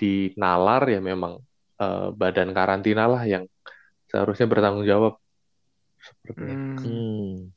[0.00, 1.40] di nalar ya memang
[1.80, 3.44] eh, badan karantina lah yang
[4.08, 5.14] seharusnya bertanggung jawab.
[6.36, 6.76] Hmm.
[6.80, 7.52] Hmm.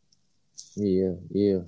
[0.76, 1.60] Iya, iya.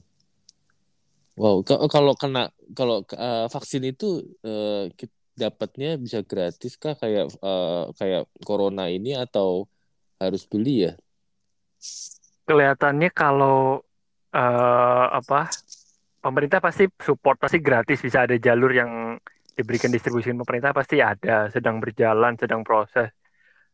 [1.40, 4.06] Wow, ka- kalau kena kalau eh, vaksin itu
[4.44, 6.96] eh, kit- dapatnya bisa gratis kah?
[6.96, 9.68] Kayak eh, kayak corona ini atau
[10.22, 10.94] harus beli ya?
[12.46, 13.82] Kelihatannya kalau
[14.34, 15.50] eh, apa
[16.22, 18.00] pemerintah pasti support pasti gratis.
[18.00, 19.18] Bisa ada jalur yang
[19.52, 21.50] diberikan distribusi pemerintah pasti ada.
[21.50, 23.10] Sedang berjalan sedang proses.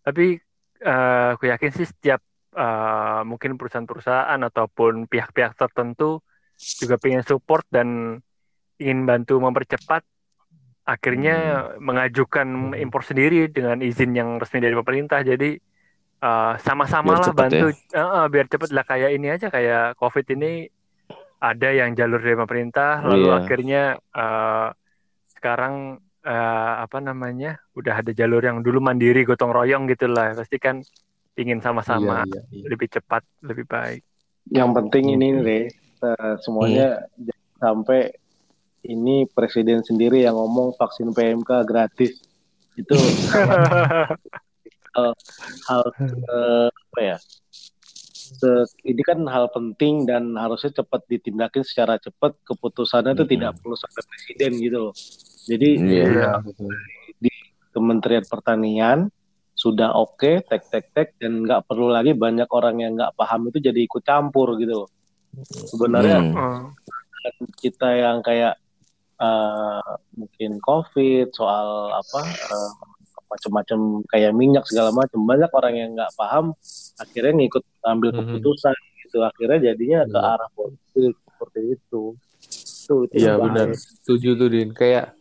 [0.01, 0.37] Tapi
[0.81, 2.21] eh, aku yakin sih setiap
[2.55, 6.23] eh, mungkin perusahaan-perusahaan ataupun pihak-pihak tertentu
[6.57, 8.17] juga pengen support dan
[8.81, 10.05] ingin bantu mempercepat
[10.87, 11.35] akhirnya
[11.83, 15.19] mengajukan impor sendiri dengan izin yang resmi dari pemerintah.
[15.19, 15.59] Jadi
[16.17, 17.67] eh, sama-sama lah cepet bantu.
[17.67, 18.69] Eh, eh, biar cepet.
[18.71, 20.65] Lah kayak ini aja kayak COVID ini
[21.37, 23.03] ada yang jalur dari pemerintah.
[23.03, 23.35] Lalu Iya.
[23.43, 24.67] akhirnya eh,
[25.35, 30.31] sekarang eh, apa namanya udah ada jalur yang dulu mandiri gotong royong gitu lah.
[30.33, 30.79] Pasti kan
[31.37, 32.65] ingin sama-sama Iya, iya, iya.
[32.71, 34.01] lebih cepat lebih baik.
[34.47, 35.43] Yang penting ini Hmm.
[35.43, 35.59] Re,
[35.99, 36.87] eh, semuanya
[37.19, 37.99] jangan sampai
[38.87, 42.17] ini presiden sendiri yang ngomong vaksin PMK gratis.
[42.73, 42.93] Itu
[45.67, 45.81] hal
[46.25, 47.17] eh, apa ya?
[48.27, 53.33] se- ini kan hal penting dan harusnya cepat ditindakin secara cepat keputusannya itu Mm-mm.
[53.33, 54.93] tidak perlu sampai presiden gitu loh.
[55.43, 56.03] Jadi Iya.
[56.07, 56.71] Iya, betul.
[57.71, 58.97] Kementerian Pertanian
[59.53, 63.57] sudah oke tek tek tek dan nggak perlu lagi banyak orang yang nggak paham itu
[63.61, 64.89] jadi ikut campur gitu loh.
[65.71, 66.73] Sebenarnya Hmm.
[66.73, 67.47] Hmm.
[67.55, 68.57] kita yang kayak
[69.17, 72.71] eh, mungkin COVID soal apa eh,
[73.27, 76.55] macam-macam kayak minyak segala macam banyak orang yang nggak paham
[76.95, 78.17] akhirnya ngikut ambil Mhm.
[78.23, 82.15] keputusan gitu akhirnya jadinya ke arah politik seperti itu.
[82.87, 84.71] Tuh, itu Iya benar, setuju tuh Din.
[84.71, 85.11] Kayak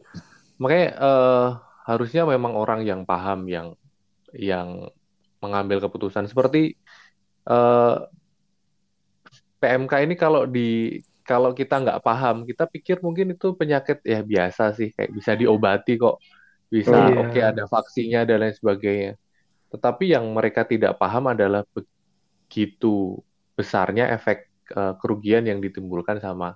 [0.56, 1.48] makanya eh,
[1.86, 3.74] harusnya memang orang yang paham yang
[4.30, 4.86] yang
[5.42, 6.78] mengambil keputusan seperti
[7.46, 7.96] eh,
[9.56, 14.62] PMK ini kalau di kalau kita nggak paham, kita pikir mungkin itu penyakit ya biasa
[14.78, 16.16] sih, kayak bisa diobati kok,
[16.74, 17.18] bisa Iya.
[17.22, 19.10] oke ada vaksinnya dan lain sebagainya.
[19.72, 21.62] Tetapi yang mereka tidak paham adalah
[22.46, 23.18] begitu
[23.58, 24.38] besarnya efek
[24.76, 26.54] eh, kerugian yang ditimbulkan sama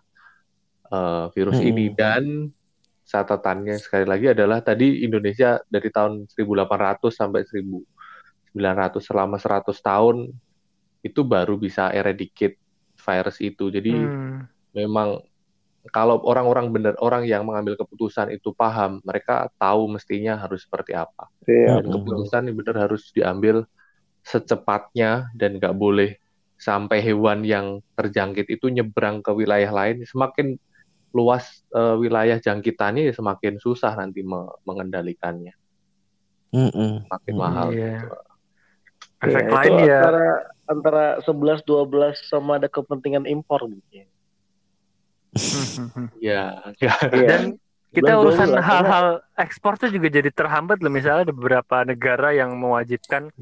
[0.93, 1.71] eh, virus Hmm.
[1.71, 2.51] ini dan
[3.07, 7.43] catatannya sekali lagi adalah tadi Indonesia dari tahun 1800 sampai
[8.55, 10.31] 1900 selama 100 tahun
[11.03, 12.57] itu baru bisa eradicate
[13.01, 13.73] virus itu.
[13.73, 14.47] Jadi Hmm.
[14.77, 15.21] Memang
[15.97, 21.25] kalau orang-orang benar orang yang mengambil keputusan itu paham, mereka tahu mestinya harus seperti apa.
[21.49, 23.65] Iya, Dan keputusan yang benar harus diambil
[24.25, 26.17] secepatnya dan nggak boleh
[26.61, 30.05] sampai hewan yang terjangkit itu nyebrang ke wilayah lain.
[30.05, 30.57] Semakin
[31.17, 35.55] luas eh, wilayah jangkitannya ya semakin susah nanti me- mengendalikannya,
[36.55, 36.93] Mm-mm.
[37.11, 37.69] makin Hmm, mahal.
[37.73, 37.91] Iya.
[38.01, 38.07] gitu.
[39.21, 40.25] Efek Ya, lain itu ya antara
[40.73, 44.10] antara 11 12 sama ada kepentingan impor gitu.
[46.20, 46.42] Ya.
[46.76, 46.94] Ya.
[47.07, 47.26] Iya.
[47.29, 47.42] dan
[47.90, 52.31] kita 11, urusan 12, hal-hal ekspor tuh juga jadi terhambat loh misalnya ada beberapa negara
[52.31, 53.35] yang mewajibkan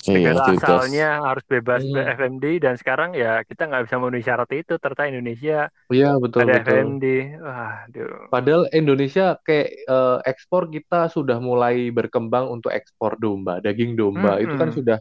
[0.00, 0.62] Iya, negara bebas.
[0.62, 1.98] asalnya harus bebas Hmm.
[1.98, 6.52] FMD dan sekarang ya kita nggak bisa memenuhi syarat itu ternyata Indonesia Iya, betul ada
[6.56, 6.62] betul.
[6.64, 7.04] FMD
[7.36, 14.38] waduh Padahal Indonesia kayak eh, ekspor kita sudah mulai berkembang untuk ekspor domba, daging domba.
[14.38, 14.98] Itu kan sudah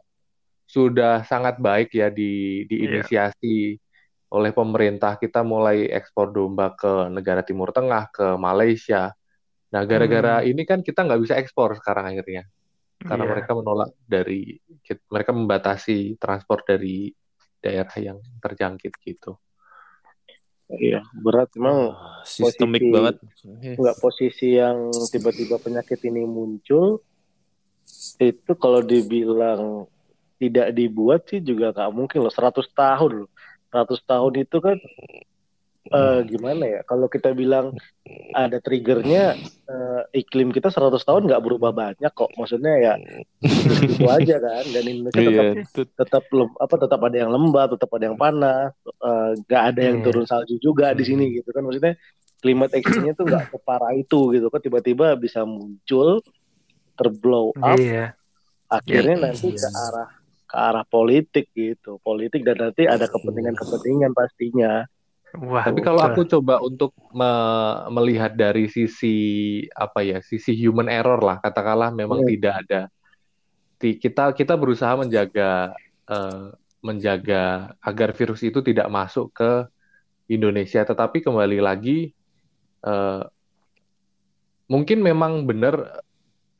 [0.65, 2.65] sudah sangat baik ya di Iya.
[2.67, 3.77] diinisiasi
[4.29, 5.17] oleh pemerintah.
[5.17, 9.13] Kita mulai ekspor domba ke negara Timur Tengah, ke Malaysia.
[9.69, 10.49] Nah, gara-gara Hmm.
[10.49, 12.45] ini kan kita nggak bisa ekspor sekarang akhirnya.
[12.99, 13.31] Karena Iya.
[13.31, 14.59] mereka menolak dari
[15.07, 17.13] mereka membatasi transport dari
[17.59, 19.39] daerah yang terjangkit gitu.
[20.69, 23.15] Iya, berat memang Sistemik posisi- banget.
[23.73, 24.77] nggak posisi yang
[25.09, 27.01] tiba-tiba penyakit ini muncul
[28.19, 29.89] itu kalau dibilang
[30.37, 33.29] tidak dibuat sih juga nggak mungkin loh 100 tahun loh
[33.69, 34.77] 100 tahun itu kan
[35.89, 37.73] eh, gimana ya kalau kita bilang
[38.31, 39.33] ada triggernya
[39.65, 42.29] eh, iklim kita 100 tahun nggak berubah banyak kok.
[42.35, 42.93] Maksudnya ya
[43.79, 44.63] itu aja kan.
[44.67, 48.17] Dan Indonesia tetap Iya, tut- tetap lem- apa tetap ada yang lembab tetap ada yang
[48.17, 50.05] panas eh, nggak ada yang Iya.
[50.05, 51.61] turun salju juga di sini gitu kan.
[51.61, 51.93] Maksudnya
[52.39, 54.59] climate exchange-nya tuh nggak separah itu gitu kan.
[54.59, 56.21] Tiba-tiba bisa muncul
[56.93, 58.13] terblow up iya.
[58.67, 59.23] akhirnya Iya.
[59.25, 60.09] nanti ke arah
[60.49, 62.01] ke arah politik gitu.
[62.01, 64.83] Politik dan nanti ada kepentingan-kepentingan pastinya.
[65.29, 69.15] Wah Tapi kalau aku coba untuk me- melihat dari sisi
[69.77, 72.29] apa ya, sisi human error lah, katakanlah memang Hmm.
[72.33, 72.81] tidak ada.
[73.79, 75.77] Kita kita berusaha menjaga
[76.09, 76.45] eh,
[76.81, 79.51] menjaga agar virus itu tidak masuk ke
[80.33, 82.09] Indonesia, tetapi kembali lagi
[82.89, 83.23] eh,
[84.65, 86.01] mungkin memang benar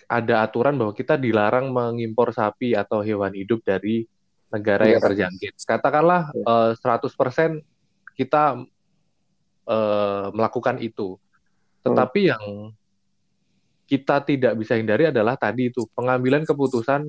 [0.10, 4.10] ada aturan bahwa kita dilarang mengimpor sapi atau hewan hidup dari
[4.50, 5.06] negara yang Iya.
[5.06, 5.54] terjangkit.
[5.62, 6.44] Katakanlah Iya.
[6.44, 7.62] eh, 100%
[8.18, 8.58] kita
[9.70, 11.22] eh, melakukan itu.
[11.86, 12.74] Tetapi yang
[13.86, 17.06] kita tidak bisa hindari adalah tadi itu pengambilan keputusan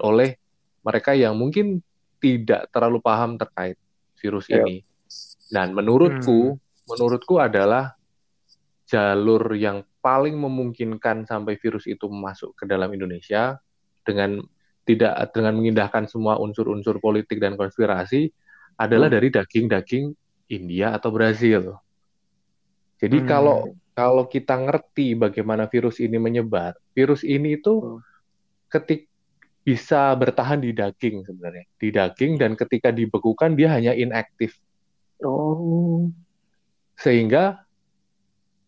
[0.00, 0.40] oleh
[0.80, 1.84] mereka yang mungkin
[2.16, 3.76] tidak terlalu paham terkait
[4.16, 4.64] virus Iya.
[4.64, 4.80] ini.
[5.52, 6.56] Dan menurutku,
[6.88, 7.92] menurutku adalah
[8.90, 13.62] jalur yang paling memungkinkan sampai virus itu masuk ke dalam Indonesia
[14.02, 14.42] dengan
[14.82, 18.34] tidak dengan mengindahkan semua unsur-unsur politik dan konspirasi
[18.74, 19.16] adalah Hmm.
[19.20, 20.04] dari daging-daging
[20.50, 21.78] India atau Brazil.
[22.98, 23.28] Jadi Hmm.
[23.30, 23.56] kalau
[23.94, 28.00] kalau kita ngerti bagaimana virus ini menyebar, virus ini itu Hmm.
[28.72, 29.06] ketik
[29.62, 34.56] bisa bertahan di daging sebenarnya, di daging dan ketika dibekukan dia hanya inaktif
[35.20, 36.08] oh
[36.96, 37.64] sehingga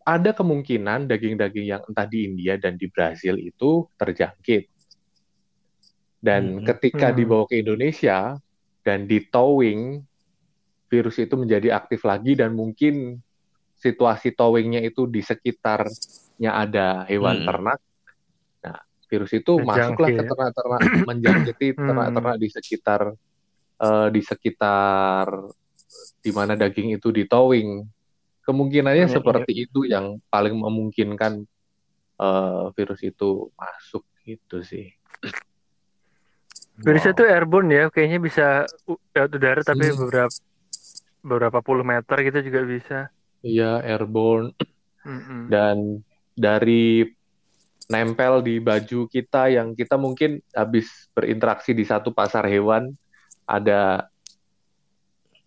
[0.03, 4.69] ada kemungkinan daging-daging yang entah di India dan di Brazil itu terjangkit.
[6.23, 6.67] Dan Mhm.
[6.67, 7.19] ketika Hmm.
[7.19, 8.39] dibawa ke Indonesia
[8.87, 9.99] dan di towing,
[10.87, 13.19] virus itu menjadi aktif lagi dan mungkin
[13.75, 17.47] situasi towingnya itu di sekitarnya ada hewan Mhm.
[17.49, 17.79] ternak.
[18.63, 18.79] Nah,
[19.11, 21.87] virus itu masuklah ke ternak-ternak, menjangkiti Hmm.
[21.91, 23.01] ternak-ternak di sekitar
[23.83, 25.27] eh, di sekitar
[26.23, 27.83] di mana daging itu di towing.
[28.43, 31.47] Kemungkinannya Iya, seperti itu yang paling memungkinkan
[32.19, 34.91] eh, virus itu masuk gitu sih.
[36.83, 37.19] Virusnya Wow.
[37.19, 38.47] tuh airborne ya, kayaknya bisa
[39.15, 39.99] lewat udara tapi Hmm.
[40.07, 40.35] beberapa
[41.23, 42.99] beberapa puluh meter gitu juga bisa.
[43.43, 44.55] Iya, airborne
[45.03, 45.51] Mm-mm.
[45.51, 46.03] dan
[46.35, 47.07] dari
[47.91, 52.95] nempel di baju kita yang kita mungkin habis berinteraksi di satu pasar hewan
[53.45, 54.07] ada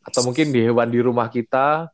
[0.06, 1.90] atau mungkin di hewan di rumah kita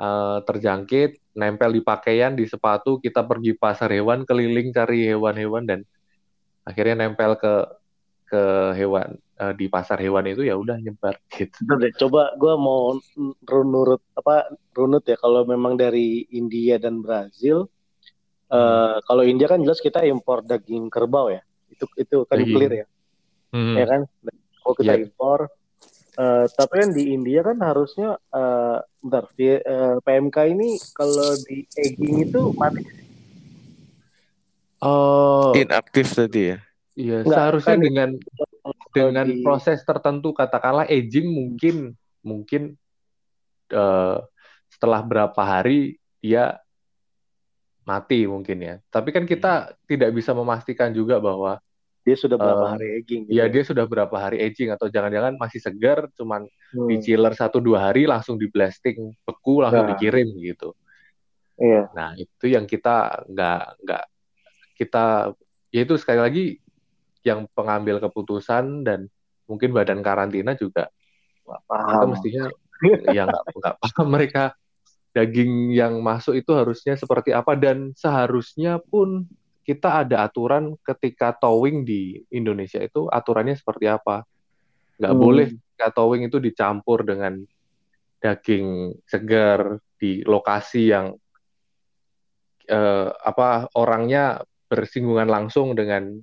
[0.00, 5.80] eh, terjangkit nempel di pakaian di sepatu kita pergi pasar hewan keliling cari hewan-hewan dan
[6.64, 7.54] akhirnya nempel ke
[8.26, 8.42] ke
[8.74, 11.66] hewan eh, di pasar hewan itu ya udah nyebar gitu.
[11.66, 12.94] Deh, coba gue mau
[13.44, 17.66] runut apa runut ya kalau memang dari India dan Brazil
[18.48, 22.54] eh, kalau India kan jelas kita impor daging kerbau ya itu itu kan Daging.
[22.54, 22.86] clear ya
[23.50, 23.74] Hmm.
[23.74, 24.00] ya kan
[24.62, 25.10] kalau kita Iya.
[25.10, 25.50] impor
[26.16, 31.66] eh, tapi kan di India kan harusnya eh, bentar di- eh, PMK ini kalau di
[31.74, 32.82] egging itu mati.
[34.80, 36.58] Oh, Inaktif tadi ya.
[36.96, 38.10] iya Nggak, seharusnya kan- dengan
[38.96, 41.76] dengan di- proses tertentu katakanlah aging mungkin
[42.24, 42.62] mungkin
[43.70, 44.18] eh,
[44.72, 46.58] setelah berapa hari dia
[47.84, 48.74] mati mungkin ya.
[48.88, 51.60] Tapi kan kita tidak bisa memastikan juga bahwa
[52.00, 55.36] dia sudah berapa Eh, hari aging gitu Iya dia sudah berapa hari aging atau jangan-jangan
[55.36, 59.90] masih segar, cuman Hmm, di chiller satu dua hari langsung di blasting beku langsung Nah.
[59.94, 60.70] dikirim gitu.
[61.58, 61.90] iya.
[61.92, 64.04] Nah itu yang kita nggak nggak
[64.78, 65.34] kita
[65.68, 66.44] ya itu sekali lagi
[67.20, 69.10] yang pengambil keputusan dan
[69.44, 70.88] mungkin badan karantina juga.
[71.42, 72.14] Kita paham.
[72.14, 72.46] Mestinya
[73.16, 74.54] ya nggak nggak paham mereka
[75.10, 79.26] daging yang masuk itu harusnya seperti apa dan seharusnya pun
[79.70, 84.26] kita ada aturan ketika towing di Indonesia itu aturannya seperti apa
[84.98, 85.22] nggak Hmm.
[85.22, 87.38] boleh ketika towing itu dicampur dengan
[88.18, 91.14] daging segar di lokasi yang
[92.66, 96.18] eh, apa orangnya bersinggungan langsung dengan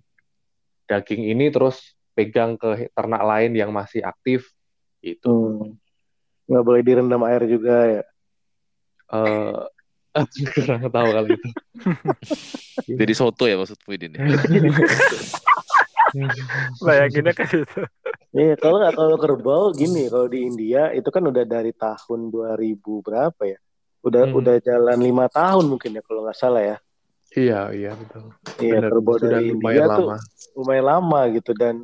[0.88, 4.52] daging ini terus pegang ke ternak lain yang masih aktif
[5.04, 5.76] itu Hmm.
[6.48, 8.04] nggak boleh direndam air juga ya
[9.08, 9.60] eh
[10.54, 11.50] kurang tahu kali itu.
[13.00, 14.22] Jadi soto ya maksud Muhyiddin ya?
[16.80, 17.82] Bayanginnya kan itu.
[18.32, 23.02] Iya, kalau nggak kalau kerbau gini, kalau di India itu kan udah dari tahun 2000
[23.02, 23.58] berapa ya?
[24.04, 24.38] Udah Hmm.
[24.40, 26.78] udah jalan lima tahun mungkin ya kalau nggak salah ya.
[27.34, 28.32] Iya, iya betul.
[28.58, 30.18] Iya, Benar, kerbau sudah dari lumayan India tuh lama.
[30.56, 31.76] lumayan lama gitu dan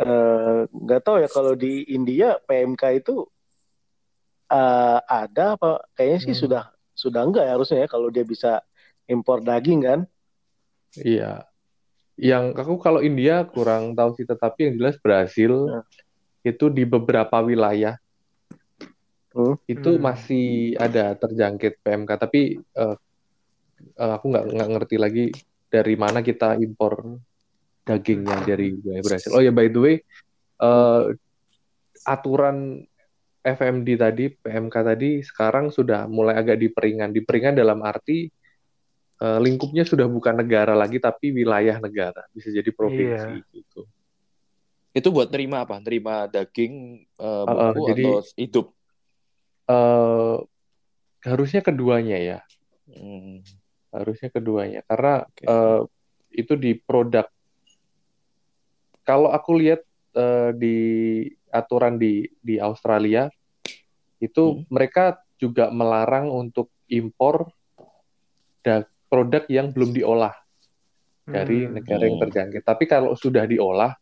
[0.00, 3.16] eh, nggak tahu ya kalau di India PMK itu
[4.48, 5.70] eh, ada apa?
[5.92, 6.42] Kayaknya sih Hmm.
[6.46, 6.62] sudah
[7.00, 8.60] sudah enggak ya harusnya ya kalau dia bisa
[9.08, 10.00] impor daging kan?
[11.00, 11.48] Iya.
[12.20, 15.84] Yang aku kalau India kurang tahu sih, tetapi yang jelas Brasil Nah.
[16.44, 17.96] itu di beberapa wilayah
[19.30, 19.54] Hmm.
[19.64, 20.02] itu Hmm.
[20.02, 22.96] masih ada terjangkit PMK, tapi eh,
[23.96, 25.24] eh, aku nggak nggak ngerti lagi
[25.70, 27.16] dari mana kita impor
[27.86, 29.30] dagingnya dari wilayah Brasil.
[29.30, 29.96] Oh ya by the way,
[30.60, 31.02] eh,
[32.02, 32.82] aturan
[33.40, 37.08] FMD tadi, PMK tadi sekarang sudah mulai agak diperingan.
[37.10, 38.28] Diperingan dalam arti
[39.20, 43.84] eh, lingkupnya sudah bukan negara lagi tapi wilayah negara, bisa jadi provinsi gitu.
[44.90, 45.76] Itu buat terima apa?
[45.84, 48.66] Terima daging eh, Uh, uh, beku jadi- atau hidup?
[49.70, 50.36] Eh,
[51.20, 52.38] harusnya keduanya ya,
[52.90, 53.44] Hmm.
[53.94, 55.44] harusnya keduanya karena Oke.
[55.46, 55.80] eh,
[56.34, 57.28] itu di produk.
[59.04, 60.76] Kalau aku lihat eh, di
[61.50, 63.28] aturan di di Australia
[64.18, 64.64] itu Hmm.
[64.70, 67.48] mereka juga melarang untuk impor
[68.60, 70.36] da- produk yang belum diolah
[71.26, 72.24] dari Hmm, negara yang Hmm.
[72.28, 72.62] terjangkit.
[72.62, 73.94] Tapi kalau sudah diolah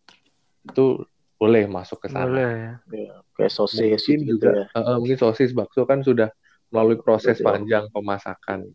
[0.65, 1.01] itu
[1.39, 2.27] boleh masuk ke sana.
[2.27, 2.73] Boleh ya.
[2.89, 4.67] Ya, kayak sosis Mungkin gitu juga ya.
[4.75, 6.29] eh, mungkin sosis bakso kan sudah
[6.69, 7.47] melalui proses Betul.
[7.47, 8.69] panjang pemasakan.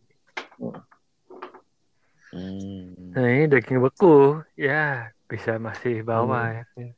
[2.34, 3.14] Hmm.
[3.14, 6.54] Nah ini daging beku, ya bisa masih bawa Hmm.
[6.82, 6.94] ya.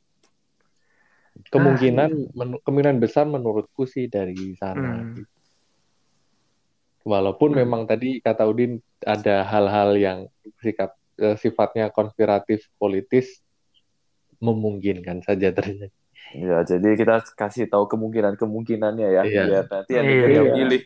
[1.47, 5.01] Kemungkinan menu- kemungkinan besar menurutku sih dari sana.
[5.03, 5.23] Hmm.
[7.07, 7.59] Walaupun Hmm.
[7.63, 10.19] memang tadi kata Udin ada hal-hal yang
[10.59, 13.41] sikap eh, sifatnya konspiratif politis
[14.37, 15.89] memungkinkan saja terjadi.
[16.35, 19.43] Ya, jadi kita kasih tahu kemungkinan-kemungkinannya ya, Iya.
[19.47, 20.27] biar nanti yang Iya.
[20.27, 20.53] yang Iya.
[20.53, 20.81] pilih.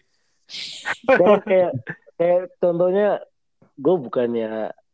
[1.20, 1.72] kayak kayak
[2.16, 3.10] kayak contohnya
[3.76, 4.52] gue bukannya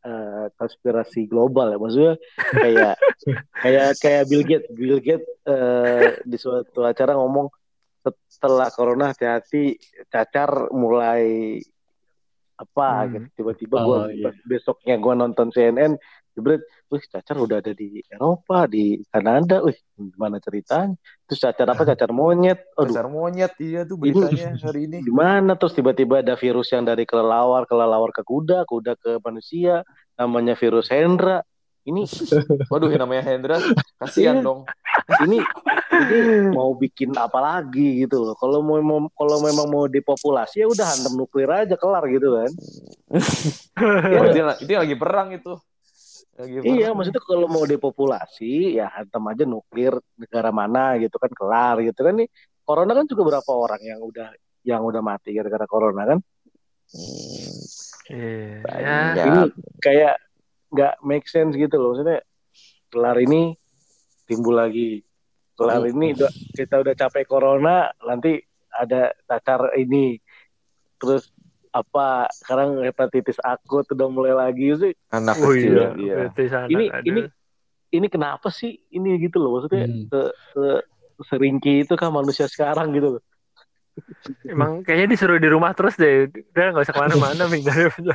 [0.08, 2.14] eh, konspirasi global ya maksudnya
[2.54, 2.96] kayak
[3.64, 7.52] kayak kayak Bill Gates Bill Gates eh, di suatu acara ngomong
[8.26, 9.76] setelah corona hati-hati
[10.08, 11.60] cacar mulai
[12.58, 13.12] apa Hmm.
[13.14, 14.32] gitu tiba-tiba gue Oh, iya.
[14.44, 15.94] besoknya gue nonton CNN
[16.38, 19.66] jebret wih cacar udah ada di Eropa di Kanada.
[19.66, 20.94] Wih gimana ceritanya?
[21.26, 21.82] Terus cacar apa?
[21.82, 22.62] Cacar monyet.
[22.78, 22.94] Aduh.
[22.94, 25.02] Cacar monyet, iya tuh beritanya hari ini.
[25.02, 25.58] gimana?
[25.58, 29.82] Terus tiba-tiba ada virus yang dari kelelawar kelelawar ke kuda kuda ke manusia.
[30.14, 31.42] Namanya virus Hendra.
[31.88, 32.04] Ini
[32.72, 33.58] Waduh, namanya Hendra,
[33.98, 34.44] kasihan Iya.
[34.44, 34.68] dong.
[35.24, 35.40] ini
[36.04, 36.20] ini
[36.52, 38.36] mau bikin apa lagi gitu loh.
[38.36, 42.52] Kalau mau, mau- kalau memang mau depopulasi ya udah hantam nuklir aja kelar gitu kan.
[43.08, 45.54] Itu, yang- itu yang lagi perang itu.
[46.38, 51.82] Lagi iya maksudnya kalau mau depopulasi ya hantam aja nuklir negara mana gitu kan kelar
[51.82, 52.14] gitu kan.
[52.14, 52.30] Nih
[52.62, 54.30] corona kan juga berapa orang yang udah
[54.62, 56.20] yang udah mati gara-gara corona kan?
[56.88, 57.58] Hmm,
[58.08, 58.64] Iya.
[59.18, 59.24] Ya.
[59.28, 59.42] ini
[59.84, 60.16] kayak
[60.72, 61.92] nggak make sense gitu loh.
[61.98, 62.22] Maksudnya
[62.88, 63.52] kelar ini
[64.24, 65.02] timbul lagi.
[65.58, 65.92] Kelar Hmm.
[65.92, 68.38] ini udah, kita udah capek corona nanti
[68.70, 70.22] ada cacar ini.
[71.02, 71.34] Terus
[71.78, 76.90] apa sekarang hepatitis akut udah mulai lagi sih Anak Oh kecil iya, berarti sana Ini-
[76.90, 77.04] ada.
[77.04, 77.30] ini-
[77.90, 80.06] ini kenapa sih ini gitu loh maksudnya Hmm.
[80.06, 80.20] se,
[80.52, 80.84] se-
[81.24, 83.24] seringki itu kan manusia sekarang gitu loh
[84.46, 86.30] Emang kayaknya disuruh di rumah terus deh.
[86.30, 87.50] Udah nggak usah ke mana-mana.
[87.50, 88.14] Daripada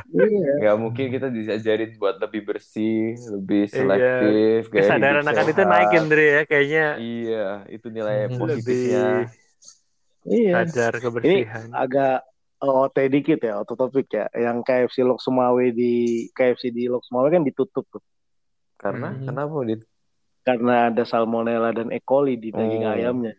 [0.55, 3.75] Nggak mungkin kita diajarin buat lebih bersih, lebih Iya.
[3.75, 5.67] selektif, gaya kesadaran akan itu sehat.
[5.67, 6.41] naik Indri ya.
[6.45, 8.39] Kayaknya Iya, itu nilai Hmm.
[8.39, 9.07] positifnya.
[10.23, 11.67] iya sadar kebersihan.
[11.75, 12.23] agak
[12.69, 14.31] OT dikit ya, auto topik ya.
[14.31, 18.03] Yang KFC Lok Sumawe di KFC di Lok Sumawe kan ditutup tuh.
[18.79, 19.27] Karena Hmm.
[19.27, 19.81] kenapa Din?
[20.43, 22.03] karena ada salmonella dan E.
[22.03, 22.93] coli di daging Oh.
[22.95, 23.31] ayamnya.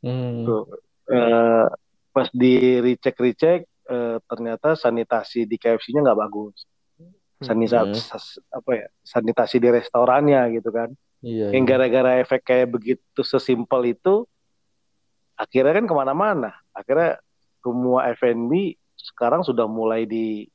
[0.00, 0.44] Hmm.
[0.48, 0.64] Tuh.
[1.06, 1.66] Eh,
[2.10, 3.60] pas di recheck recheck
[4.26, 6.66] ternyata sanitasi di KFC-nya nggak bagus.
[7.38, 8.00] Sanitasi
[8.48, 8.86] apa ya?
[9.04, 10.90] Sanitasi di restorannya gitu kan.
[11.20, 11.52] Iya.
[11.52, 11.70] Yang iya.
[11.70, 14.24] gara-gara efek kayak begitu sesimpel itu,
[15.36, 16.50] akhirnya kan ke mana-mana.
[16.72, 17.20] Akhirnya
[17.66, 20.46] semua F&B sekarang sudah mulai di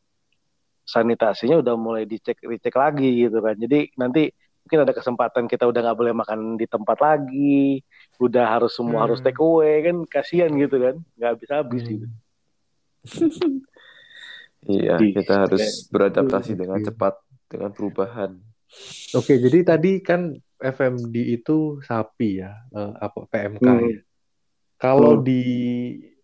[0.87, 3.59] sanitasinya udah mulai dicek dicek lagi gitu kan.
[3.59, 4.31] Jadi nanti
[4.63, 7.83] mungkin ada kesempatan kita udah nggak boleh makan di tempat lagi,
[8.23, 9.05] udah harus semua Hmm.
[9.11, 11.91] harus take away kan kasihan gitu kan, nggak habis habis Hmm.
[11.91, 12.07] gitu.
[14.61, 16.59] Iya, kita harus beradaptasi Oke.
[16.61, 17.17] dengan cepat
[17.49, 18.37] dengan perubahan.
[19.17, 23.89] Oke, jadi tadi kan FMD itu sapi ya, eh, apa PMK Hmm.
[23.89, 23.99] ya.
[24.77, 25.25] Kalau Hmm.
[25.25, 25.41] di,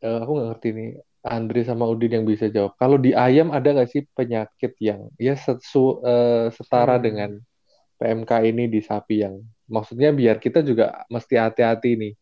[0.05, 0.89] eh, aku nggak ngerti nih,
[1.27, 2.73] Andre sama Udin yang bisa jawab.
[2.81, 7.03] Kalau di ayam ada nggak sih penyakit yang ya sesu, eh, setara Hmm.
[7.05, 7.35] dengan
[7.99, 9.35] PMK ini di sapi yang,
[9.69, 12.13] maksudnya biar kita juga mesti hati-hati nih,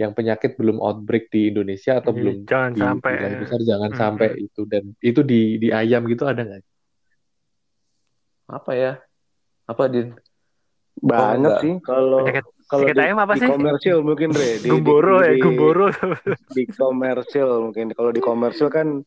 [0.00, 3.28] yang penyakit belum outbreak di Indonesia atau Iya, belum jangan di sampai, ya.
[3.40, 4.02] besar, jangan Hmm.
[4.02, 6.62] sampai itu dan itu di di ayam gitu ada nggak?
[8.56, 8.90] Apa ya?
[9.70, 10.08] Apa Din?
[11.00, 11.74] Banyak sih.
[11.80, 12.28] Kalau
[12.68, 13.48] kalau di, apa di sih?
[13.48, 15.86] komersil mungkin Dre, di, Gumboro di, ya, di- gumboro.
[16.56, 17.92] di komersil mungkin.
[17.96, 19.00] Kalau di komersil kan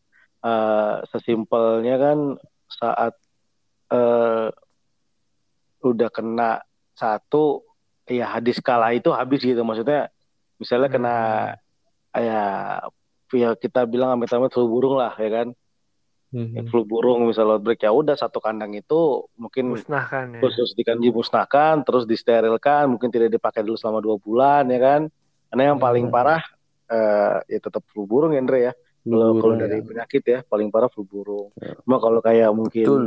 [0.46, 2.18] eh, sesimpelnya kan
[2.70, 3.14] saat
[3.94, 4.48] eh,
[5.86, 6.62] udah kena
[6.98, 7.62] satu
[8.10, 9.62] ya hadis kala itu habis gitu.
[9.62, 10.10] Maksudnya
[10.58, 11.16] misalnya kena
[12.16, 12.44] ya
[13.36, 15.48] ya kita bilang amit-amit flu burung lah ya kan
[16.36, 16.68] Mhm.
[16.68, 20.42] flu burung misalnya outbreak ya udah satu kandang itu mungkin Musnahkan ya.
[20.44, 25.02] khusus dikan dimusnahkan terus disterilkan mungkin tidak dipakai dulu selama dua bulan ya kan
[25.48, 26.14] karena yang paling Hmm.
[26.14, 26.44] parah
[26.86, 29.86] eh, ya tetap flu burung ya Andre ya kalau kalau dari ya.
[29.86, 31.72] penyakit ya paling parah flu burung Ya.
[31.82, 33.06] cuma kalau kayak mungkin Betul.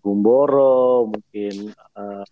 [0.00, 2.24] gumboro mungkin eh,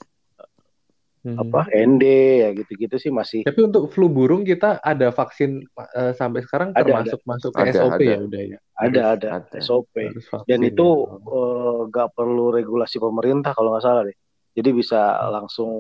[1.25, 1.41] Mhm.
[1.41, 2.05] apa ND
[2.37, 5.65] ya gitu-gitu sih masih Tapi untuk flu burung kita ada vaksin
[5.97, 8.05] eh, sampai sekarang Ada, termasuk masuk ke Ada, SOP ada.
[8.05, 8.59] ya udah ya.
[8.77, 9.57] ada ada ada.
[9.57, 10.69] SOP vaksin dan ya.
[10.69, 14.17] itu eh, nggak perlu regulasi pemerintah kalau nggak salah deh
[14.53, 15.33] jadi bisa Hmm.
[15.35, 15.71] langsung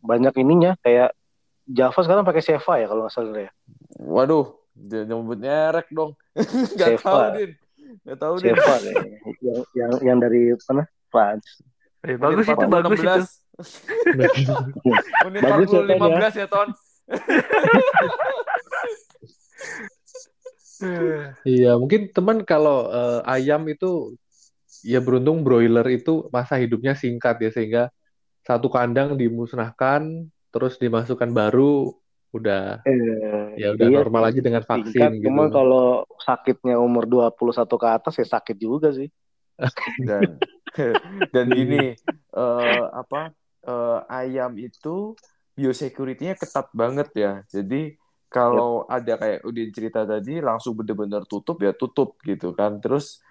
[0.00, 1.10] banyak ininya kayak
[1.64, 3.52] Java sekarang pakai Seva ya kalau nggak salah ya
[3.94, 6.12] Waduh, jangan nyebut nyerek dong.
[6.78, 7.02] Gak Seva.
[7.02, 7.50] tahu Din.
[8.02, 8.52] Gak tahu Din.
[8.52, 8.74] Seva
[9.40, 11.62] yang yang yang dari mana France
[12.02, 13.22] Eh, bagus itu, bagus 40, itu.
[13.58, 15.26] 16.
[15.30, 16.28] Menit Bagus ya, 40, Ton, ya.
[16.28, 16.68] 15 ya, Ton.
[20.84, 24.18] Eh, Iya, mungkin teman kalau eh, ayam itu
[24.84, 27.82] ya beruntung broiler itu masa hidupnya singkat ya sehingga
[28.44, 31.94] satu kandang dimusnahkan terus dimasukkan baru
[32.34, 35.30] udah Eh, ya udah iya normal aja dengan vaksin gitu.
[35.30, 39.08] Cuma kalau sakitnya umur 21 ke atas ya sakit juga sih.
[40.02, 40.42] Dan
[41.34, 41.94] dan gini,
[42.42, 43.30] eh, apa
[43.68, 45.16] eh, ayam itu
[45.58, 47.32] biosecurity-nya ketat banget ya.
[47.54, 47.94] Jadi
[48.32, 52.78] kalau ada kayak Udin cerita tadi langsung benar-benar tutup ya tutup gitu kan.
[52.82, 53.22] Terus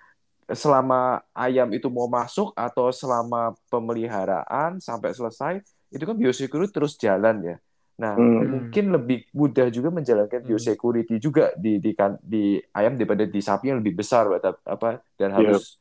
[0.52, 5.54] selama ayam itu mau masuk atau selama pemeliharaan sampai selesai
[5.94, 7.56] itu kan biosecurity terus jalan ya.
[8.02, 8.44] Nah, Hmm.
[8.44, 10.50] mungkin lebih mudah juga menjalankan Hmm.
[10.50, 14.28] biosecurity juga di di kan di ayam daripada di sapi yang lebih besar
[14.68, 15.80] apa dan harus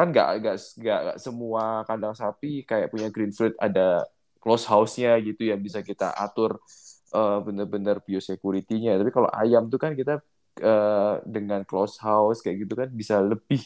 [0.00, 0.28] kan nggak
[0.80, 4.04] nggak semua kandang sapi kayak punya green field ada
[4.40, 6.56] close house-nya gitu yang bisa kita atur
[7.14, 8.96] eh, bener-bener biosecurity-nya.
[9.00, 10.20] Tapi kalau ayam tuh kan kita
[10.60, 13.60] eh, dengan close house kayak gitu kan bisa lebih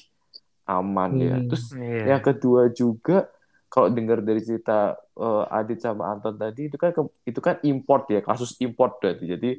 [0.68, 1.36] aman ya.
[1.40, 1.48] Hmm.
[1.50, 2.04] Terus Iya.
[2.16, 3.28] yang kedua juga
[3.68, 8.06] kalau dengar dari cerita eh, Adit sama Anton tadi itu kan ke- itu kan import
[8.10, 9.50] ya kasus import berarti jadi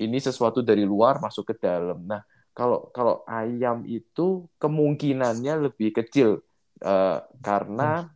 [0.00, 2.20] ini sesuatu dari luar masuk ke dalam nah
[2.52, 6.40] kalau kalau ayam itu kemungkinannya lebih kecil
[6.78, 8.12] eh, karena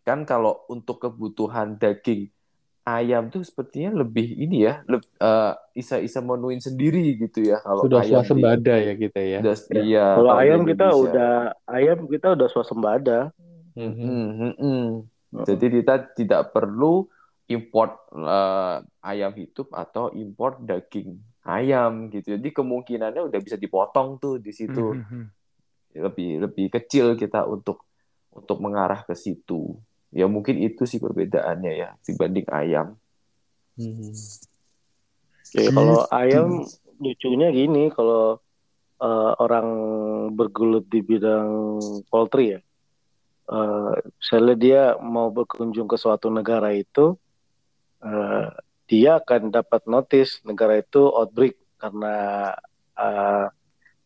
[0.00, 2.32] kan kalau untuk kebutuhan daging
[2.82, 8.00] ayam tuh sepertinya lebih ini ya leb- eh, isa-isa menuin sendiri gitu ya kalau Sudah
[8.00, 9.38] ayam di- swasembada ya kita ya.
[9.44, 9.82] udah- Ya.
[9.84, 11.04] iya Kalau di ayam kita Indonesia.
[11.04, 11.32] udah
[11.68, 13.18] ayam kita udah swasembada.
[13.76, 13.92] Mhm.
[13.94, 14.88] Hmm, hmm, hmm.
[15.46, 17.06] Jadi kita tidak perlu
[17.46, 22.36] import eh, ayam hidup atau import daging ayam gitu.
[22.36, 24.96] Jadi kemungkinannya udah bisa dipotong tuh di situ.
[24.96, 25.22] Mhm.
[26.00, 27.84] Lebih lebih kecil kita untuk
[28.30, 29.74] untuk mengarah ke situ.
[30.10, 32.98] Ya mungkin itu sih perbedaannya ya dibanding ayam.
[33.78, 34.12] Mhm.
[35.50, 36.62] Ya, kalau ayam
[37.02, 38.38] lucunya gini, kalau
[39.00, 39.68] eh, orang
[40.36, 41.80] bergelut di bidang
[42.12, 42.60] poultry ya,
[43.50, 47.16] eh, misalnya dia mau berkunjung ke suatu negara itu,
[48.04, 48.48] eh,
[48.90, 52.50] dia akan dapat notice negara itu outbreak karena
[52.98, 53.46] eh,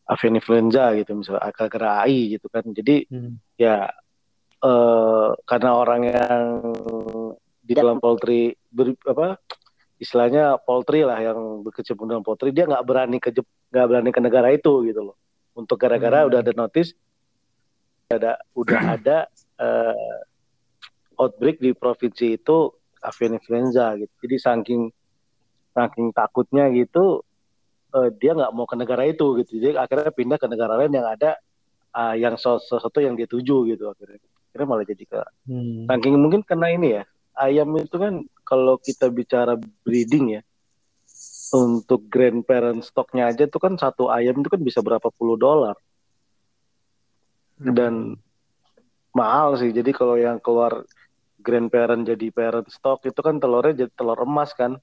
[0.04, 2.60] avian influenza gitu, misalnya gara-gara AI gitu kan.
[2.68, 3.40] Jadi Hmm.
[3.56, 3.88] ya
[4.60, 6.44] eh, karena orang yang
[7.64, 9.40] di dalam poultry ber- apa
[9.96, 13.32] istilahnya poultry lah yang berkecimpung dalam poultry dia nggak berani ke
[13.72, 15.16] nggak berani ke negara itu gitu loh
[15.56, 16.28] untuk gara-gara Hmm.
[16.28, 16.92] udah ada notice
[18.12, 19.16] ada udah ada
[19.56, 20.18] eh,
[21.16, 22.68] outbreak di provinsi itu
[23.04, 24.12] avian influenza gitu.
[24.24, 24.82] Jadi saking
[25.76, 27.20] saking takutnya gitu
[27.92, 29.60] eh, dia nggak mau ke negara itu gitu.
[29.60, 31.36] Jadi akhirnya pindah ke negara lain yang ada
[31.94, 34.18] eh, yang sesuatu yang dia tuju gitu akhirnya.
[34.50, 35.84] Akhirnya malah jadi ke Hmm.
[35.84, 37.02] saking mungkin karena ini ya
[37.36, 40.42] ayam itu kan kalau kita bicara breeding ya
[41.52, 45.76] untuk grandparent stoknya aja tuh kan satu ayam itu kan bisa berapa puluh dolar.
[47.54, 48.18] Dan
[49.14, 49.70] mahal sih.
[49.70, 50.82] Jadi kalau yang keluar
[51.38, 54.78] grandparent jadi parent stock itu kan telurnya jadi telur emas kan.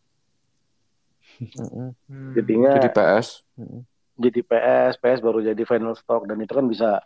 [1.41, 1.95] Hmm.
[2.35, 3.27] jadinya Jadi PS.
[3.55, 3.81] Mm-mm.
[4.13, 7.01] jadi PS PS baru jadi final stock dan itu kan bisa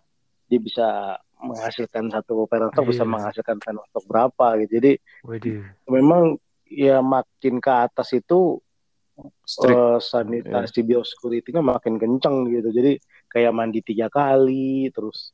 [0.46, 3.12] dia bisa menghasilkan satu parent stock bisa Iya.
[3.12, 4.92] menghasilkan final stock berapa gitu jadi
[5.24, 5.62] Waduh.
[5.88, 6.22] memang
[6.66, 8.60] ya makin ke atas itu
[9.48, 9.72] Strict.
[9.72, 12.68] eh, sanitasi biosecurity-nya makin kenceng gitu.
[12.68, 13.00] Jadi
[13.32, 15.32] kayak mandi tiga kali, terus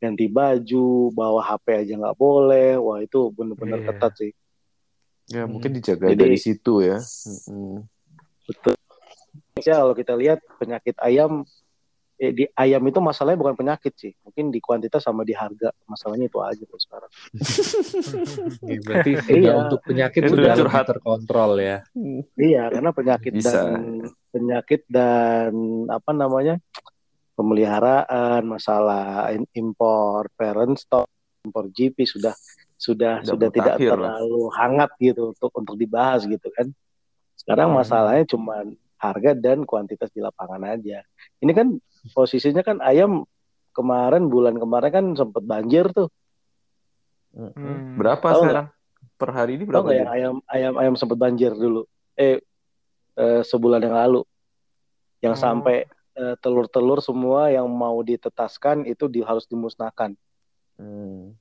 [0.00, 2.80] ganti baju, bawa HP aja nggak boleh.
[2.80, 3.86] Wah itu bener-bener Iya.
[3.92, 4.32] ketat sih.
[5.30, 5.52] Ya Hmm.
[5.54, 6.98] mungkin dijaga Jadi- dari situ ya.
[6.98, 7.84] Mm-mm.
[8.48, 8.74] Betul.
[9.60, 11.44] Ya kalau kita lihat penyakit ayam,
[12.16, 14.12] eh, di ayam itu masalahnya bukan penyakit sih.
[14.24, 15.70] Mungkin di kuantitas sama di harga.
[15.86, 17.10] Masalahnya itu aja tuh sekarang.
[18.66, 19.52] Ya, berarti Iya.
[19.60, 20.84] untuk penyakit Itu sudah curhat.
[20.88, 21.78] terkontrol ya.
[22.34, 23.52] Iya, karena penyakit Bisa.
[23.52, 25.52] dan penyakit dan
[25.86, 26.58] apa namanya
[27.40, 31.08] pemeliharaan, masalah impor, parent stock,
[31.40, 32.36] impor GP sudah
[32.76, 33.96] sudah Udah sudah tidak mutakhir lah.
[34.20, 36.68] terlalu hangat gitu untuk untuk dibahas gitu kan.
[37.34, 37.80] Sekarang Hmm.
[37.80, 38.60] masalahnya cuma
[39.00, 41.00] harga dan kuantitas di lapangan aja.
[41.40, 41.80] Ini kan
[42.12, 43.24] posisinya kan ayam
[43.72, 46.12] kemarin bulan kemarin kan sempat banjir tuh.
[47.32, 47.52] Mm-mm.
[47.54, 47.96] Hmm.
[47.96, 48.66] Berapa Tahu sekarang?
[49.16, 49.88] Per hari ini berapa?
[49.92, 50.16] yang Din?
[50.16, 51.84] ayam ayam ayam sempat banjir dulu?
[52.16, 52.40] Eh,
[53.14, 54.20] eh, sebulan yang lalu,
[55.20, 55.40] yang Oh.
[55.40, 55.84] sampai
[56.40, 60.14] telur-telur semua yang mau ditetaskan itu di, harus dimusnahkan.
[60.80, 61.36] Hmm.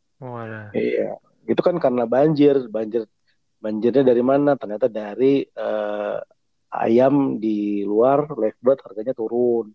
[0.75, 1.15] Iya,
[1.47, 3.07] itu kan karena banjir, banjir
[3.63, 4.55] banjirnya dari mana?
[4.59, 6.17] Ternyata dari eh,
[6.71, 9.71] ayam di luar live bird harganya turun,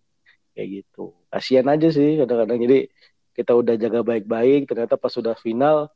[0.52, 1.16] kayak gitu.
[1.32, 2.60] Kasihan aja sih kadang-kadang.
[2.60, 2.78] Jadi
[3.34, 5.90] kita udah jaga baik-baik, ternyata pas sudah final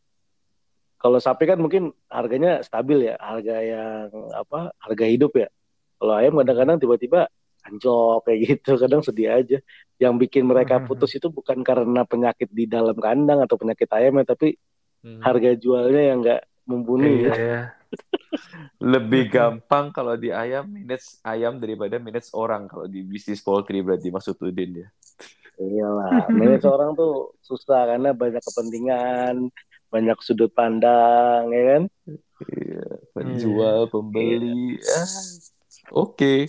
[0.99, 4.75] kalau sapi kan mungkin harganya stabil ya, harga yang apa?
[4.83, 5.47] Harga hidup ya.
[6.03, 7.31] Kalau ayam kadang-kadang tiba-tiba
[7.69, 9.59] anjlok kayak gitu, kadang sedih aja.
[10.01, 14.57] Yang bikin mereka putus itu bukan karena penyakit di dalam kandang atau penyakit ayamnya, tapi
[15.23, 17.35] harga jualnya yang nggak mumpuni Iya ya.
[17.37, 17.61] ya.
[18.83, 24.13] Lebih gampang kalau di ayam minutes ayam daripada minutes orang kalau di bisnis poultry berarti
[24.13, 24.89] maksud Udin ya.
[25.59, 29.51] Iyalah, manage orang tuh susah karena banyak kepentingan,
[29.91, 31.83] banyak sudut pandang, ya kan?
[32.47, 34.79] Iya, penjual, pembeli.
[34.87, 35.19] Ah,
[35.93, 36.47] Oke.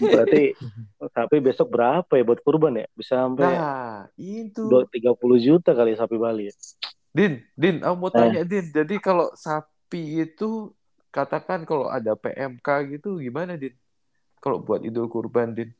[0.00, 0.56] Berarti
[1.14, 2.86] sapi besok berapa ya buat kurban ya?
[2.96, 4.62] Bisa sampai Nah, itu.
[4.66, 6.54] dua tiga puluh juta kali sapi Bali ya.
[7.14, 8.14] Din, Din, aku mau Eh.
[8.14, 8.66] tanya Din.
[8.70, 10.70] Jadi kalau sapi itu
[11.08, 12.68] katakan kalau ada PMK
[12.98, 13.74] gitu gimana Din?
[14.38, 15.70] Kalau buat idul kurban Din.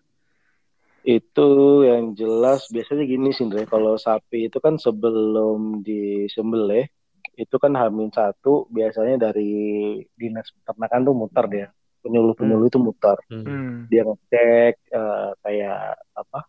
[1.06, 3.46] Itu yang jelas biasanya gini sih.
[3.70, 6.84] Kalau sapi itu kan sebelum disembelih
[7.38, 9.46] itu kan Hamin satu biasanya dari
[10.18, 11.66] dinas peternakan tuh muter dia.
[12.09, 13.18] Penyuluh-penyuluh itu muter.
[13.28, 13.84] Hmm.
[13.86, 15.80] Dia ngecek eh, kayak
[16.16, 16.40] apa?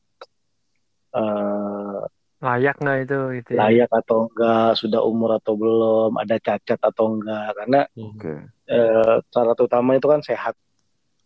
[1.09, 2.01] eh
[2.39, 3.67] Layak nggak itu gitu ya?
[3.67, 7.51] layak atau enggak, sudah umur atau belum, ada cacat atau enggak.
[7.51, 8.33] Karena Oke.
[8.63, 10.55] eh, syarat utama itu kan sehat,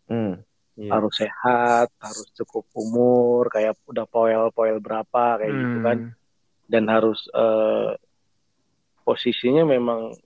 [0.10, 0.42] Hmm.
[0.74, 0.90] Iya.
[0.90, 5.98] harus sehat, harus cukup umur, kayak udah poel-poel berapa kayak gitu kan.
[6.02, 6.12] Hmm.
[6.66, 7.94] Dan harus eh,
[9.06, 10.18] posisinya memang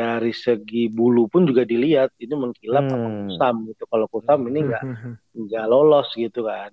[0.00, 3.16] dari segi bulu pun juga dilihat ini mengkilap apa Hmm.
[3.26, 3.84] kusam gitu.
[3.84, 5.14] Kalau kusam ini enggak Hmm.
[5.36, 6.72] nggak lolos gitu kan.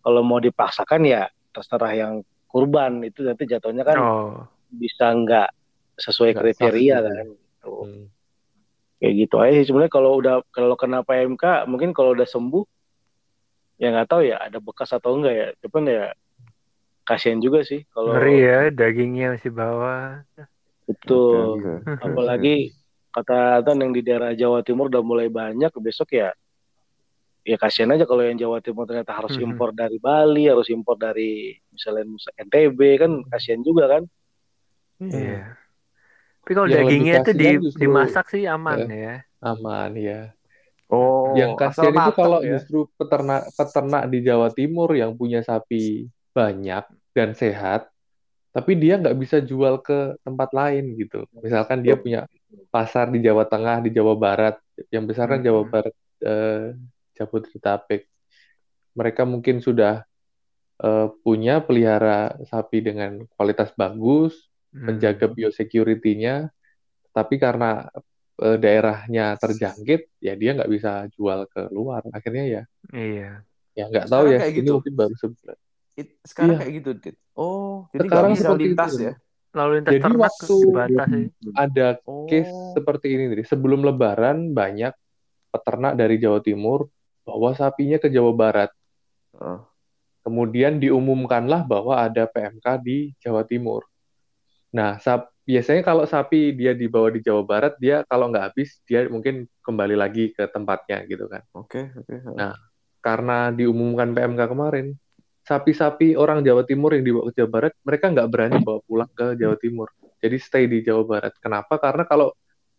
[0.00, 2.14] Kalau mau dipaksakan ya terserah yang
[2.48, 4.48] kurban itu nanti jatuhnya kan Oh.
[4.70, 5.48] bisa nggak
[5.96, 7.08] sesuai Nggak kriteria sah gitu.
[7.10, 7.72] kan gitu.
[7.84, 8.04] Hmm.
[8.94, 12.64] kayak gitu aja sih sebenarnya kalau udah kalau kena PMK mungkin kalau udah sembuh
[13.76, 16.04] ya nggak tahu ya ada bekas atau enggak ya cuman ya
[17.02, 20.24] kasihan juga sih kalau Ngeri ya, dagingnya masih bawah.
[20.84, 21.74] Betul oke.
[22.06, 22.72] apalagi
[23.14, 26.30] kata Tan yang di daerah Jawa Timur udah mulai banyak besok ya
[27.44, 31.52] ya kasihan aja kalau yang Jawa Timur ternyata harus impor dari Bali harus impor dari
[31.68, 32.08] misalnya
[32.40, 34.04] NTB kan kasihan juga kan
[35.02, 35.58] Iya.
[36.44, 39.14] Tapi kalau Yang dagingnya itu di, justru- dimasak sih aman ya.
[39.40, 40.20] Aman ya.
[40.92, 42.56] Oh, yang kasihan itu matang kalau ya.
[42.56, 46.06] justru peternak peternak di Jawa Timur yang punya sapi
[46.36, 46.84] banyak
[47.16, 47.88] dan sehat,
[48.54, 51.26] tapi dia nggak bisa jual ke tempat lain gitu.
[51.42, 52.30] Misalkan dia punya
[52.70, 54.62] pasar di Jawa Tengah, di Jawa Barat,
[54.94, 55.70] yang besar kan Jawa Hmm.
[55.74, 56.78] Barat, eh,
[57.18, 58.06] Jabodetabek.
[58.94, 60.06] Mereka mungkin sudah
[60.74, 64.34] eh, punya pelihara sapi dengan kualitas bagus,
[64.74, 64.90] Hmm.
[64.90, 66.50] menjaga biosecurity-nya,
[67.10, 67.86] tapi karena
[68.34, 72.02] eh, daerahnya terjangkit, ya dia nggak bisa jual ke luar.
[72.10, 73.46] Akhirnya ya, Iya.
[73.74, 74.38] ya nggak tahu ya.
[74.42, 74.72] kayak Ini gitu.
[74.78, 75.58] mungkin baru sebulan.
[75.94, 76.60] It- sekarang Iya.
[76.60, 77.16] kayak gitu, Dit.
[77.34, 79.02] Oh, jadi Sekarang bisa seperti lintas itu.
[79.04, 79.14] ya?
[79.54, 81.20] Lalu lintas Jadi waktu dibatasi.
[81.54, 82.26] ada Oh.
[82.26, 83.46] case seperti ini nih.
[83.46, 84.90] Sebelum Lebaran banyak
[85.48, 86.90] peternak dari Jawa Timur
[87.22, 88.70] bawa sapinya ke Jawa Barat.
[89.32, 89.62] Oh.
[90.20, 93.86] Kemudian diumumkanlah bahwa ada PMK di Jawa Timur.
[94.70, 99.06] Nah, sap- biasanya kalau sapi dia dibawa di Jawa Barat, dia kalau nggak habis, dia
[99.06, 101.44] mungkin kembali lagi ke tempatnya gitu kan.
[101.52, 102.14] Oke, oke.
[102.32, 102.54] Nah,
[102.98, 104.96] Karena diumumkan PMK kemarin,
[105.44, 109.36] sapi-sapi orang Jawa Timur yang dibawa ke Jawa Barat, mereka nggak berani bawa pulang ke
[109.36, 109.92] Jawa Timur.
[110.18, 111.36] Jadi stay di Jawa Barat.
[111.36, 111.76] Kenapa?
[111.76, 112.32] Karena kalau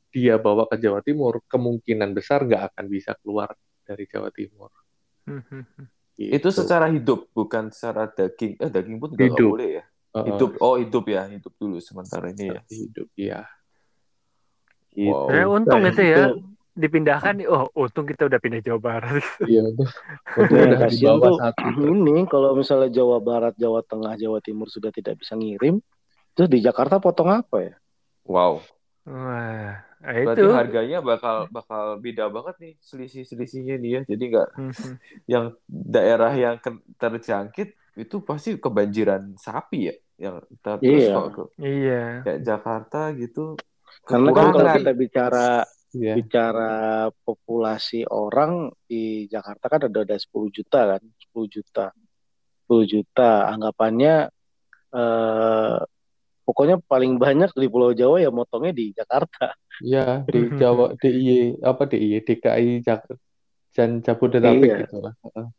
[0.10, 3.54] dia bawa ke Jawa Timur, kemungkinan besar nggak akan bisa keluar
[3.86, 4.74] dari Jawa Timur.
[6.18, 6.48] Itu Gitu.
[6.50, 8.58] secara hidup, bukan secara daging.
[8.58, 9.50] Eh, daging pun nggak Hidup.
[9.54, 9.84] boleh ya.
[10.16, 10.52] Hidup.
[10.64, 11.28] Oh, hidup ya.
[11.28, 12.62] Hidup dulu sementara ini ya.
[12.72, 13.42] hidup ya
[14.96, 15.60] Wow.
[15.60, 16.55] Untung Nah, itu ya itu.
[16.76, 17.48] Dipindahkan nih.
[17.48, 19.24] Oh, untung kita udah pindah Jawa Barat.
[19.50, 19.90] iya Nah,
[20.38, 24.68] udah di kasihan bawah tuh satu ini kalau misalnya Jawa Barat, Jawa Tengah, Jawa Timur
[24.68, 25.80] sudah tidak bisa ngirim,
[26.32, 27.74] terus di Jakarta potong apa ya?
[28.28, 28.60] Wow.
[29.06, 30.50] Wah, nah Berarti itu.
[30.50, 34.02] harganya bakal bakal beda banget nih selisih-selisihnya nih ya.
[34.04, 34.94] Jadi nggak Mhm.
[35.30, 36.56] yang daerah yang
[36.98, 39.96] terjangkit itu pasti kebanjiran sapi ya.
[40.18, 41.14] Yang ter- terus Iya.
[41.14, 42.04] kok ke- Iya.
[42.26, 43.46] kayak Jakarta gitu.
[44.02, 45.48] Karena kan kalau kita bicara
[45.96, 51.86] ya bicara populasi orang di Jakarta kan ada ada 10 juta kan, 10 juta.
[52.68, 54.16] 10 juta anggapannya
[54.96, 55.78] eh
[56.46, 59.54] pokoknya paling banyak di Pulau Jawa ya motongnya di Jakarta.
[59.82, 63.02] ya di Jawa DIY apa DIY DKI Jak
[63.76, 64.78] dan Jabodetabek Iya.
[64.88, 65.14] gitu lah.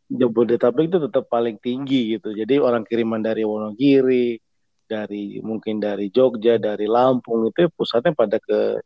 [0.08, 2.32] Jabodetabek itu tetap paling tinggi gitu.
[2.32, 4.40] Jadi orang kiriman dari Wonogiri,
[4.88, 8.80] dari mungkin dari Jogja, dari Lampung itu pusatnya pada ke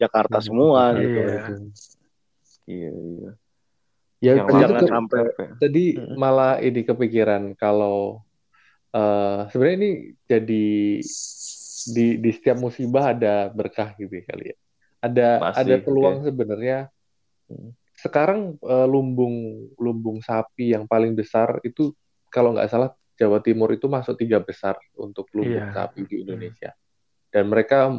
[0.00, 1.20] Jakarta semua Jakarta gitu.
[1.20, 1.44] Iya.
[2.66, 3.30] Iya, iya.
[4.20, 5.20] ya Yang itu Jangan ke- sampai
[5.60, 6.16] Tadi Mm-mm.
[6.16, 8.24] malah ini kepikiran kalau
[8.90, 9.90] eh sebenarnya ini
[10.24, 10.66] jadi
[11.90, 14.56] di di setiap musibah ada berkah gitu ya kali ya.
[15.00, 16.26] Ada Pasti, ada peluang oke.
[16.28, 16.78] sebenarnya.
[17.48, 17.70] Hmm.
[17.94, 19.36] Sekarang eh, lumbung
[19.76, 21.92] lumbung sapi yang paling besar itu
[22.28, 25.76] kalau nggak salah Jawa Timur itu masuk tiga besar untuk lumbung Iya.
[25.76, 26.72] sapi di Indonesia.
[27.28, 27.92] Dan mereka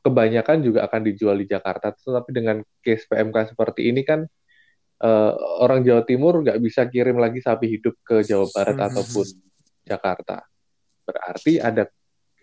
[0.00, 1.92] kebanyakan juga akan dijual di Jakarta.
[1.92, 4.24] Tetapi dengan case PMK seperti ini kan
[5.00, 5.32] eh,
[5.64, 8.86] orang Jawa Timur nggak bisa kirim lagi sapi hidup ke Jawa Barat Mhm.
[8.92, 9.26] ataupun
[9.80, 10.44] Jakarta.
[11.08, 11.88] Berarti ada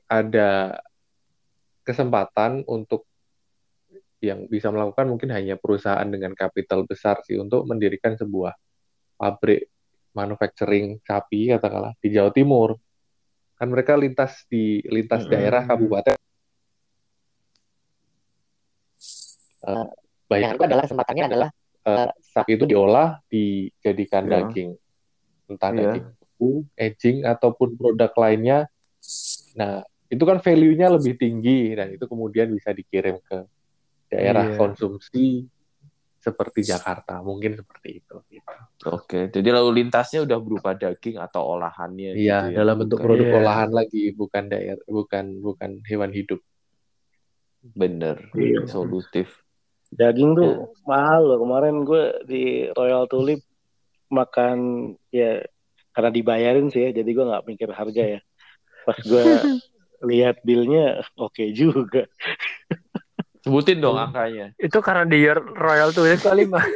[0.09, 0.49] ada
[1.85, 3.05] kesempatan untuk
[4.17, 8.57] yang bisa melakukan mungkin hanya perusahaan dengan kapital besar sih untuk mendirikan sebuah
[9.13, 9.69] pabrik
[10.17, 12.73] manufacturing sapi katakanlah di Jawa Timur.
[13.53, 15.33] Kan mereka lintas di lintas Mm-mm.
[15.33, 16.17] daerah kabupaten.
[19.67, 19.87] Eh,
[20.25, 21.49] bayanganku adalah kesempatannya adalah
[21.83, 24.31] eh, sapi itu diolah dijadikan Iya.
[24.43, 24.71] daging
[25.47, 25.79] entah Iya.
[25.81, 28.67] daging beku, aging ataupun produk lainnya.
[29.55, 33.43] Nah, itu kan value-nya lebih tinggi dan itu kemudian bisa dikirim ke
[34.07, 34.55] daerah Iya.
[34.55, 35.47] konsumsi
[36.19, 38.15] seperti Jakarta, mungkin seperti itu.
[38.27, 38.55] gitu.
[38.91, 42.57] Oke, jadi lalu lintasnya udah berupa daging atau olahannya Iya, gitu ya.
[42.59, 43.37] dalam bentuk Bukan- produk Iya.
[43.39, 46.43] olahan lagi, bukan daerah, bukan bukan hewan hidup.
[47.63, 48.67] Bener, Iya.
[48.67, 49.46] solutif.
[49.89, 50.83] Daging tuh Ya.
[50.83, 51.37] mahal loh.
[51.39, 53.39] Kemarin gue di Royal Tulip
[54.07, 54.57] makan
[55.09, 55.43] ya
[55.91, 58.19] karena dibayarin sih ya, jadi gue nggak mikir harga ya.
[58.83, 59.23] Pas gue
[60.09, 62.05] lihat billnya oke juga.
[63.41, 64.51] Sebutin dong angkanya.
[64.59, 65.23] Itu karena di
[65.55, 66.67] Royal Tulip kali mas.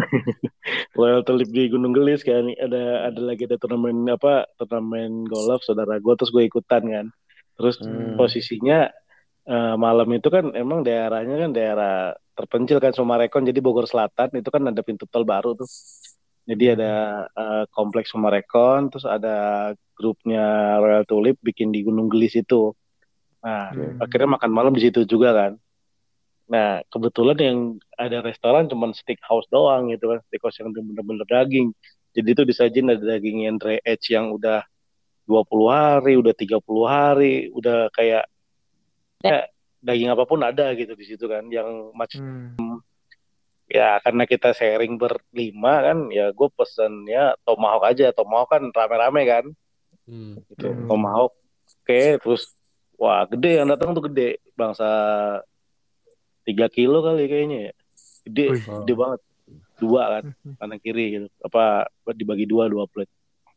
[0.96, 6.00] Royal Tulip di Gunung Gelis kan ada ada lagi ada turnamen apa turnamen golf saudara
[6.00, 7.06] gue terus gue ikutan kan.
[7.54, 8.16] Terus Hmm.
[8.16, 8.88] posisinya
[9.42, 14.48] eh, malam itu kan emang daerahnya kan daerah terpencil kan Sumarekon jadi Bogor Selatan itu
[14.48, 15.68] kan ada pintu tol baru tuh.
[16.48, 22.72] Jadi ada eh, kompleks Sumarekon terus ada grupnya Royal Tulip bikin di Gunung Gelis itu.
[23.44, 24.00] Nah, Hmm.
[24.00, 25.52] akhirnya makan malam di situ juga kan.
[26.50, 27.58] Nah, kebetulan yang
[27.94, 31.70] ada restoran cuman steakhouse doang gitu kan, steakhouse yang bener-bener daging.
[32.10, 34.66] Jadi itu disajin ada daging yang dry age yang udah
[35.30, 38.26] 20 hari, udah 30 hari, udah kayak
[39.22, 39.46] ya,
[39.80, 42.20] daging apa pun ada gitu di situ kan, yang macam
[42.56, 42.78] Hmm.
[43.70, 49.44] ya karena kita sharing berlima kan, ya gue pesennya tomahawk aja, tomahawk kan rame-rame kan,
[50.52, 50.68] gitu.
[50.68, 50.88] Hmm.
[50.88, 51.32] Tomahawk
[51.86, 52.52] oke terus
[53.00, 54.42] wah gede yang datang tuh gede.
[54.58, 54.86] Bangsa
[56.44, 57.72] tiga kilo kali kayaknya ya.
[58.28, 58.64] Gede Wih.
[58.84, 59.20] gede banget.
[59.80, 60.24] Dua kan
[60.60, 61.26] kanan kiri gitu.
[61.40, 63.08] Apa dibagi dua dua plate.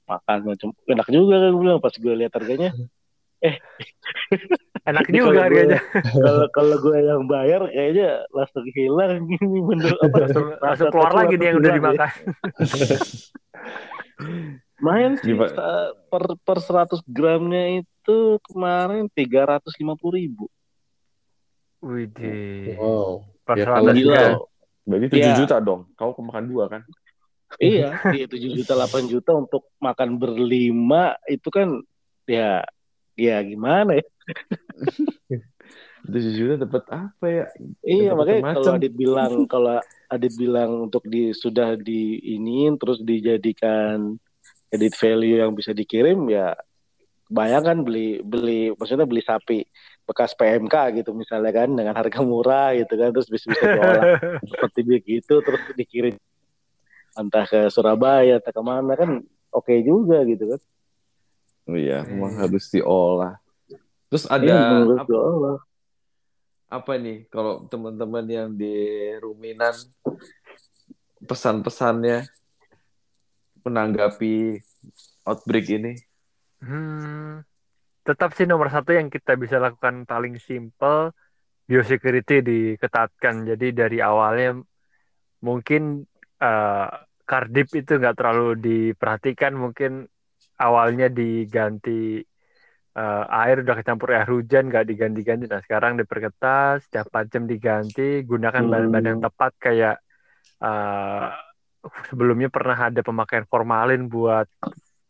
[0.04, 2.72] Makan macam enak juga kan gue bilang pas gue lihat harganya
[4.84, 5.80] Enak Ini juga harganya.
[6.12, 11.34] kalau kalau gue yang bayar kayaknya langsung hilang ini bener apa Langsung, langsung keluar lagi
[11.40, 11.76] nih yang udah ya.
[11.80, 12.10] dimakan.
[14.84, 15.32] Lumayan sih
[16.12, 19.72] per per 100 gramnya itu kemarin 350
[20.12, 20.52] ribu.
[21.80, 22.76] Widih.
[22.76, 23.24] Wow.
[23.44, 24.12] Pas Ya, ratus kalau Gila.
[24.14, 24.32] gram.
[24.36, 24.46] loh.
[24.84, 25.34] Berarti 7 Iya.
[25.40, 25.82] juta dong.
[25.96, 26.82] Kau kemakan dua kan?
[27.56, 31.80] Iya, iya 7 juta 8 juta untuk makan berlima itu kan
[32.26, 32.68] ya
[33.16, 34.06] ya gimana ya?
[36.04, 37.46] 7 juta dapat apa ya?
[37.80, 38.56] Iya Dapat makanya macam.
[38.60, 39.78] kalau Adit bilang kalau
[40.12, 44.20] Adit bilang untuk di sudah di iniin terus dijadikan
[44.74, 46.58] edit value yang bisa dikirim ya
[47.32, 49.64] bayangkan beli beli maksudnya beli sapi
[50.04, 54.06] bekas PMK gitu misalnya kan dengan harga murah gitu kan terus bisa bisa diolah
[54.52, 56.20] seperti begitu terus dikirim
[57.16, 59.24] entah ke Surabaya entah ke mana kan
[59.56, 60.62] oke juga gitu kan
[61.64, 63.40] Oh iya, memang harus diolah.
[64.14, 65.58] Terus ada Iya, menurut apa, diolah.
[66.70, 68.70] apa nih kalau teman-teman yang di
[69.18, 69.74] Ruminan
[71.26, 72.30] pesan-pesannya
[73.66, 74.62] menanggapi
[75.26, 75.98] outbreak ini?
[76.62, 77.42] Hmm,
[78.06, 81.10] tetap sih nomor satu yang kita bisa lakukan paling simple
[81.66, 83.50] biosecurity diketatkan.
[83.50, 84.62] Jadi dari awalnya
[85.42, 86.06] mungkin
[86.38, 86.90] eh,
[87.26, 89.58] kardip itu nggak terlalu diperhatikan.
[89.58, 90.06] Mungkin
[90.62, 92.22] awalnya diganti
[92.94, 95.46] eh, air udah kecampur air hujan nggak diganti-ganti.
[95.50, 98.22] Nah sekarang diperketat setiap 4 jam diganti.
[98.26, 98.72] Gunakan Hmm.
[98.72, 99.96] bahan-bahan yang tepat kayak
[100.64, 101.28] eh,
[102.10, 104.48] sebelumnya pernah ada pemakaian formalin buat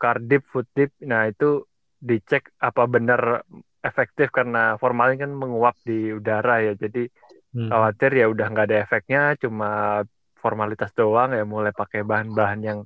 [0.02, 0.92] kardip, food dip.
[1.06, 1.64] Nah, itu
[2.04, 3.48] dicek apa benar
[3.84, 6.74] efektif karena formalin kan menguap di udara ya.
[6.76, 7.08] Jadi
[7.54, 7.70] Hmm.
[7.70, 10.02] khawatir ya udah nggak ada efeknya, cuma
[10.42, 12.80] formalitas doang ya mulai pakai bahan-bahan yang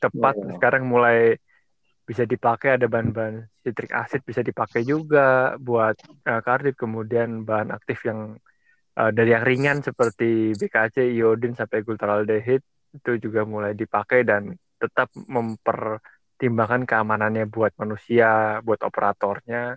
[0.00, 0.34] tepat.
[0.40, 0.56] Ya.
[0.56, 1.36] Sekarang mulai
[2.06, 6.78] bisa dipakai ada bahan-bahan citric acid bisa dipakai juga buat eh, kardip.
[6.78, 8.38] Kemudian bahan aktif yang
[8.94, 12.62] eh, dari yang ringan seperti BKC, iodin sampai glutaraldehyde
[12.94, 19.74] itu juga mulai dipakai dan tetap mempertimbangkan keamanannya buat manusia, buat operatornya.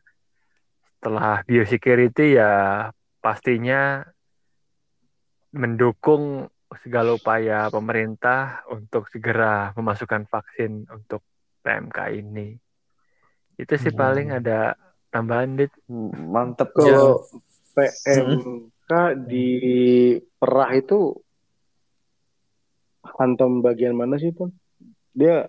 [1.01, 2.87] Setelah biosecurity ya
[3.19, 4.05] pastinya
[5.49, 6.45] mendukung
[6.85, 11.25] segala upaya pemerintah untuk segera memasukkan vaksin untuk
[11.63, 12.57] PMK ini.
[13.59, 13.99] Itu sih Hmm.
[13.99, 14.73] paling ada
[15.11, 15.71] tambahan dit.
[15.89, 17.27] Mantep Kalau
[17.75, 18.91] PMK
[19.27, 19.47] di
[20.39, 21.19] perah itu
[23.19, 24.51] hantam bagian mana sih tuh?
[25.15, 25.47] Dia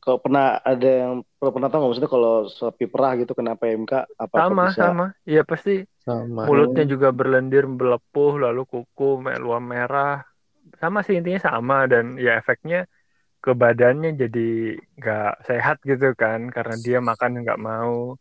[0.00, 3.92] kalau pernah ada yang pernah, pernah tahu nggak maksudnya kalau sapi perah gitu kena PMK
[4.06, 4.78] apa Sama, bisa?
[4.78, 5.06] sama.
[5.26, 6.46] Iya pasti Sama.
[6.46, 10.22] mulutnya juga berlendir, melepuh, lalu kuku, meluam merah.
[10.78, 12.86] Sama sih intinya sama dan ya efeknya
[13.46, 14.48] ke badannya jadi
[14.98, 18.18] nggak sehat gitu kan karena dia makan nggak mau.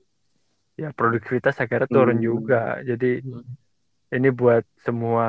[0.78, 2.28] Ya produktivitas akhirnya turun Hmm.
[2.30, 2.78] juga.
[2.86, 3.42] Jadi Hmm.
[4.14, 5.28] ini buat semua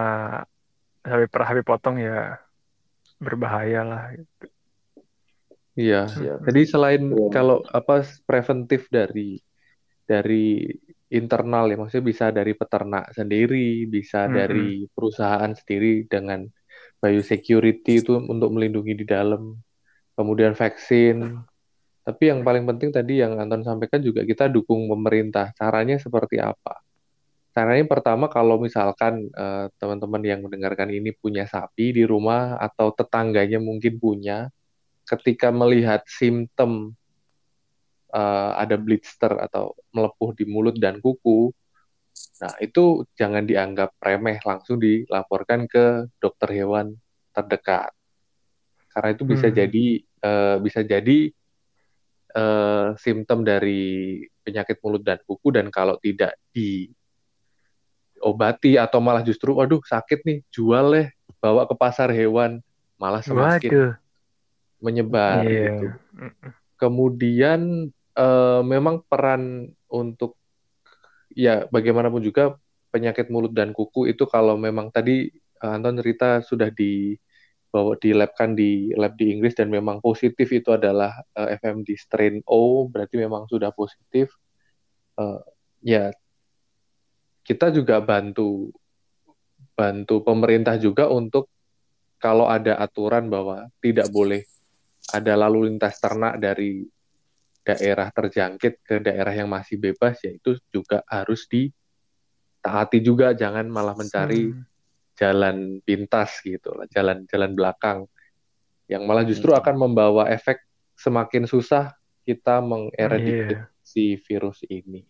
[1.00, 2.36] sapi perah sapi potong ya
[3.24, 4.04] berbahaya lah.
[4.12, 4.44] gitu.
[5.76, 6.08] Iya.
[6.08, 6.38] Siap.
[6.44, 7.28] Jadi selain Iya.
[7.32, 9.40] kalau apa preventif dari
[10.06, 10.66] dari
[11.08, 14.36] internal ya, maksudnya bisa dari peternak sendiri, bisa Mm-mm.
[14.36, 16.42] dari perusahaan sendiri dengan
[16.98, 19.54] biosecurity itu untuk melindungi di dalam,
[20.16, 21.38] kemudian vaksin.
[22.06, 25.52] Tapi yang paling penting tadi yang Anton sampaikan juga kita dukung pemerintah.
[25.52, 26.80] Caranya seperti apa?
[27.56, 33.56] Caranya pertama kalau misalkan eh, teman-teman yang mendengarkan ini punya sapi di rumah atau tetangganya
[33.58, 34.52] mungkin punya,
[35.08, 36.92] ketika melihat simptom
[38.12, 41.50] eh, ada blister atau melepuh di mulut dan kuku,
[42.44, 46.92] nah itu jangan dianggap remeh, langsung dilaporkan ke dokter hewan
[47.32, 47.90] terdekat.
[48.96, 49.56] Karena itu bisa Hmm.
[49.60, 51.18] jadi eh, bisa jadi
[52.32, 56.32] eh, simptom dari penyakit mulut dan kuku dan kalau tidak
[58.16, 62.64] diobati atau malah justru waduh sakit nih jual deh bawa ke pasar hewan
[62.96, 63.92] malah semakin Waduh.
[64.80, 65.76] menyebar Iya.
[65.76, 65.86] gitu.
[66.76, 70.40] Kemudian eh, memang peran untuk
[71.36, 72.56] ya bagaimanapun juga
[72.88, 75.28] penyakit mulut dan kuku itu kalau memang tadi
[75.60, 76.72] Anton cerita sudah
[77.76, 81.92] dibawa di lab kan di lab di Inggris dan memang positif itu adalah eh, FMD
[82.00, 84.32] strain O berarti memang sudah positif.
[85.20, 85.40] Eh,
[85.84, 86.08] ya
[87.44, 88.72] kita juga bantu
[89.76, 91.52] bantu pemerintah juga untuk
[92.16, 94.40] kalau ada aturan bahwa tidak boleh
[95.12, 96.80] ada lalu lintas ternak dari
[97.60, 103.92] daerah terjangkit ke daerah yang masih bebas ya itu juga harus ditaati juga jangan malah
[103.92, 104.64] mencari Hmm.
[105.16, 107.98] Jalan pintas gitu lah jalan-jalan belakang
[108.86, 109.58] yang malah justru Hmm.
[109.58, 110.60] akan membawa efek
[110.94, 113.60] semakin susah kita mengeradikasi Iya.
[113.82, 115.02] si virus ini.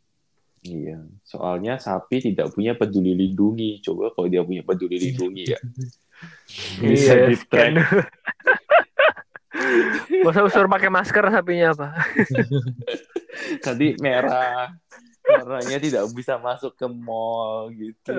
[0.62, 3.78] Iya, soalnya sapi tidak punya peduli lindungi.
[3.80, 5.60] Coba kalau dia punya peduli lindungi ya.
[6.82, 7.72] Bisa Iya, di track.
[10.24, 11.88] Masa usur pakai masker sapinya apa?
[13.62, 14.74] Tadi merah.
[15.26, 18.14] Warnanya tidak bisa masuk ke mall gitu.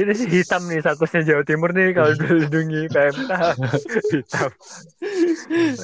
[0.00, 3.30] Ini sih hitam nih statusnya Jawa Timur nih kalau dilindungi PMK
[4.12, 4.50] hitam.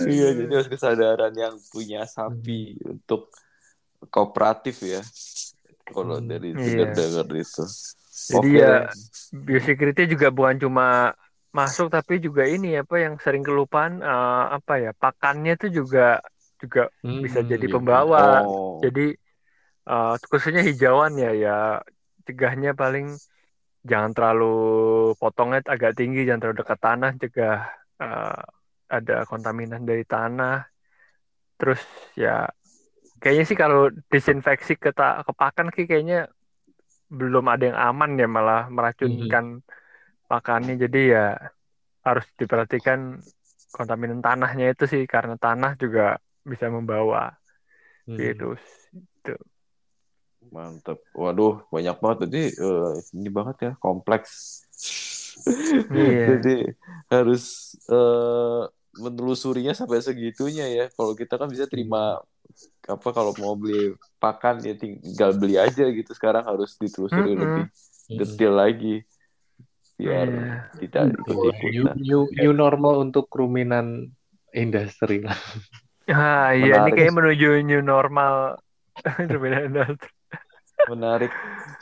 [0.07, 3.20] Iya, jadi harus kesadaran yang punya sapi untuk
[4.12, 5.01] kooperatif ya.
[5.95, 6.87] Kalau Hmm, dari iya.
[6.97, 7.64] dengar itu.
[8.31, 8.91] Jadi ya
[9.47, 10.85] biosecurity juga bukan cuma
[11.55, 16.20] masuk tapi juga ini apa yang sering kelupaan eh, apa ya pakannya itu juga
[16.62, 16.81] juga
[17.24, 17.74] bisa Hmm, jadi iya.
[17.74, 18.43] pembawa.
[18.45, 18.83] Oh.
[18.83, 19.01] Jadi
[19.91, 21.51] eh, khususnya hijauan ya ya
[22.26, 23.07] cegahnya paling
[23.91, 24.45] jangan terlalu
[25.20, 27.57] potongnya agak tinggi, jangan terlalu dekat tanah, cegah
[28.05, 28.39] eh,
[28.97, 30.53] ada kontaminan dari tanah.
[31.59, 31.80] Terus
[32.22, 32.30] ya
[33.20, 33.80] kayaknya sih kalau
[34.12, 36.16] disinfeksi ke, ta- ke pakan sih kayaknya
[37.18, 39.45] belum ada yang aman ya malah meracunkan
[40.30, 40.74] pakannya.
[40.84, 41.20] Jadi ya
[42.07, 43.01] harus diperhatikan
[43.76, 46.03] kontaminan tanahnya itu sih karena tanah juga
[46.51, 47.20] bisa membawa
[48.07, 48.16] Hmm.
[48.18, 48.62] virus.
[50.51, 50.99] Mantap.
[51.12, 54.62] Waduh, banyak banget tadi eh, ini banget ya, kompleks.
[55.90, 56.16] Iya.
[56.40, 56.57] Jadi
[57.12, 57.44] harus
[57.86, 58.62] eh,
[58.97, 60.84] menelusurinya sampai segitunya ya.
[60.94, 62.18] Kalau kita kan bisa terima
[62.86, 66.11] apa kalau mau beli pakan ya tinggal beli aja gitu.
[66.16, 67.42] Sekarang harus ditelusuri Mm-mm.
[67.42, 67.64] lebih
[68.07, 68.22] Hmm.
[68.22, 69.03] detail lagi
[69.99, 70.55] biar Iya.
[70.78, 71.94] tidak New, ikut-ikutan.
[71.99, 74.14] new, new normal untuk ruminan
[74.55, 75.34] industri lah.
[76.07, 78.62] Ah iya ini kayak menuju new normal.
[79.28, 80.09] Perbedaan industri.
[80.87, 81.32] Menarik.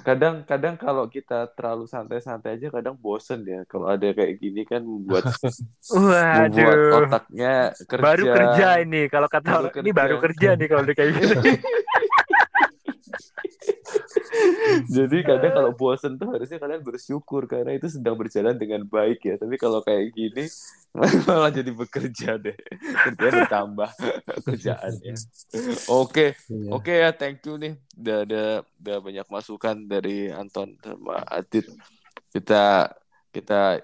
[0.04, 3.64] Kadang-kadang kalau kita terlalu santai-santai aja kadang bosen ya.
[3.68, 5.28] Kalau ada kayak gini kan membuat
[5.88, 6.78] membuat
[7.08, 8.04] otaknya kerja.
[8.04, 9.96] Baru kerja ini kalau kata Baru orang ini kerja.
[9.96, 11.36] baru kerja nih kalau kayak gini.
[14.88, 19.34] Jadi kadang kalau bosen tuh harusnya kalian bersyukur karena itu sedang berjalan dengan baik ya.
[19.36, 20.44] Tapi kalau kayak gini
[21.26, 22.56] malah jadi bekerja deh.
[23.10, 23.90] Kerjaan bertambah
[24.46, 25.14] kerjaannya.
[25.90, 26.68] Oke, Iya.
[26.70, 27.74] oke ya thank you nih.
[27.94, 28.44] Udah ada
[28.80, 31.66] udah banyak masukan dari Anton sama Adit.
[32.30, 32.90] Kita
[33.30, 33.82] kita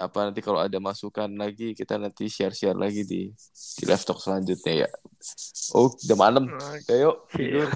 [0.00, 3.28] apa nanti kalau ada masukan lagi kita nanti share-share lagi di
[3.76, 4.88] di live talk selanjutnya ya.
[5.76, 6.48] Oh, udah malam.
[6.88, 7.68] Ayo tidur.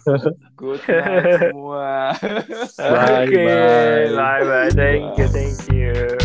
[0.57, 2.17] Good night semua.
[2.17, 4.09] Oke, Bye, bye.
[4.17, 4.71] bye bye.
[4.73, 6.24] Thank you, thank you.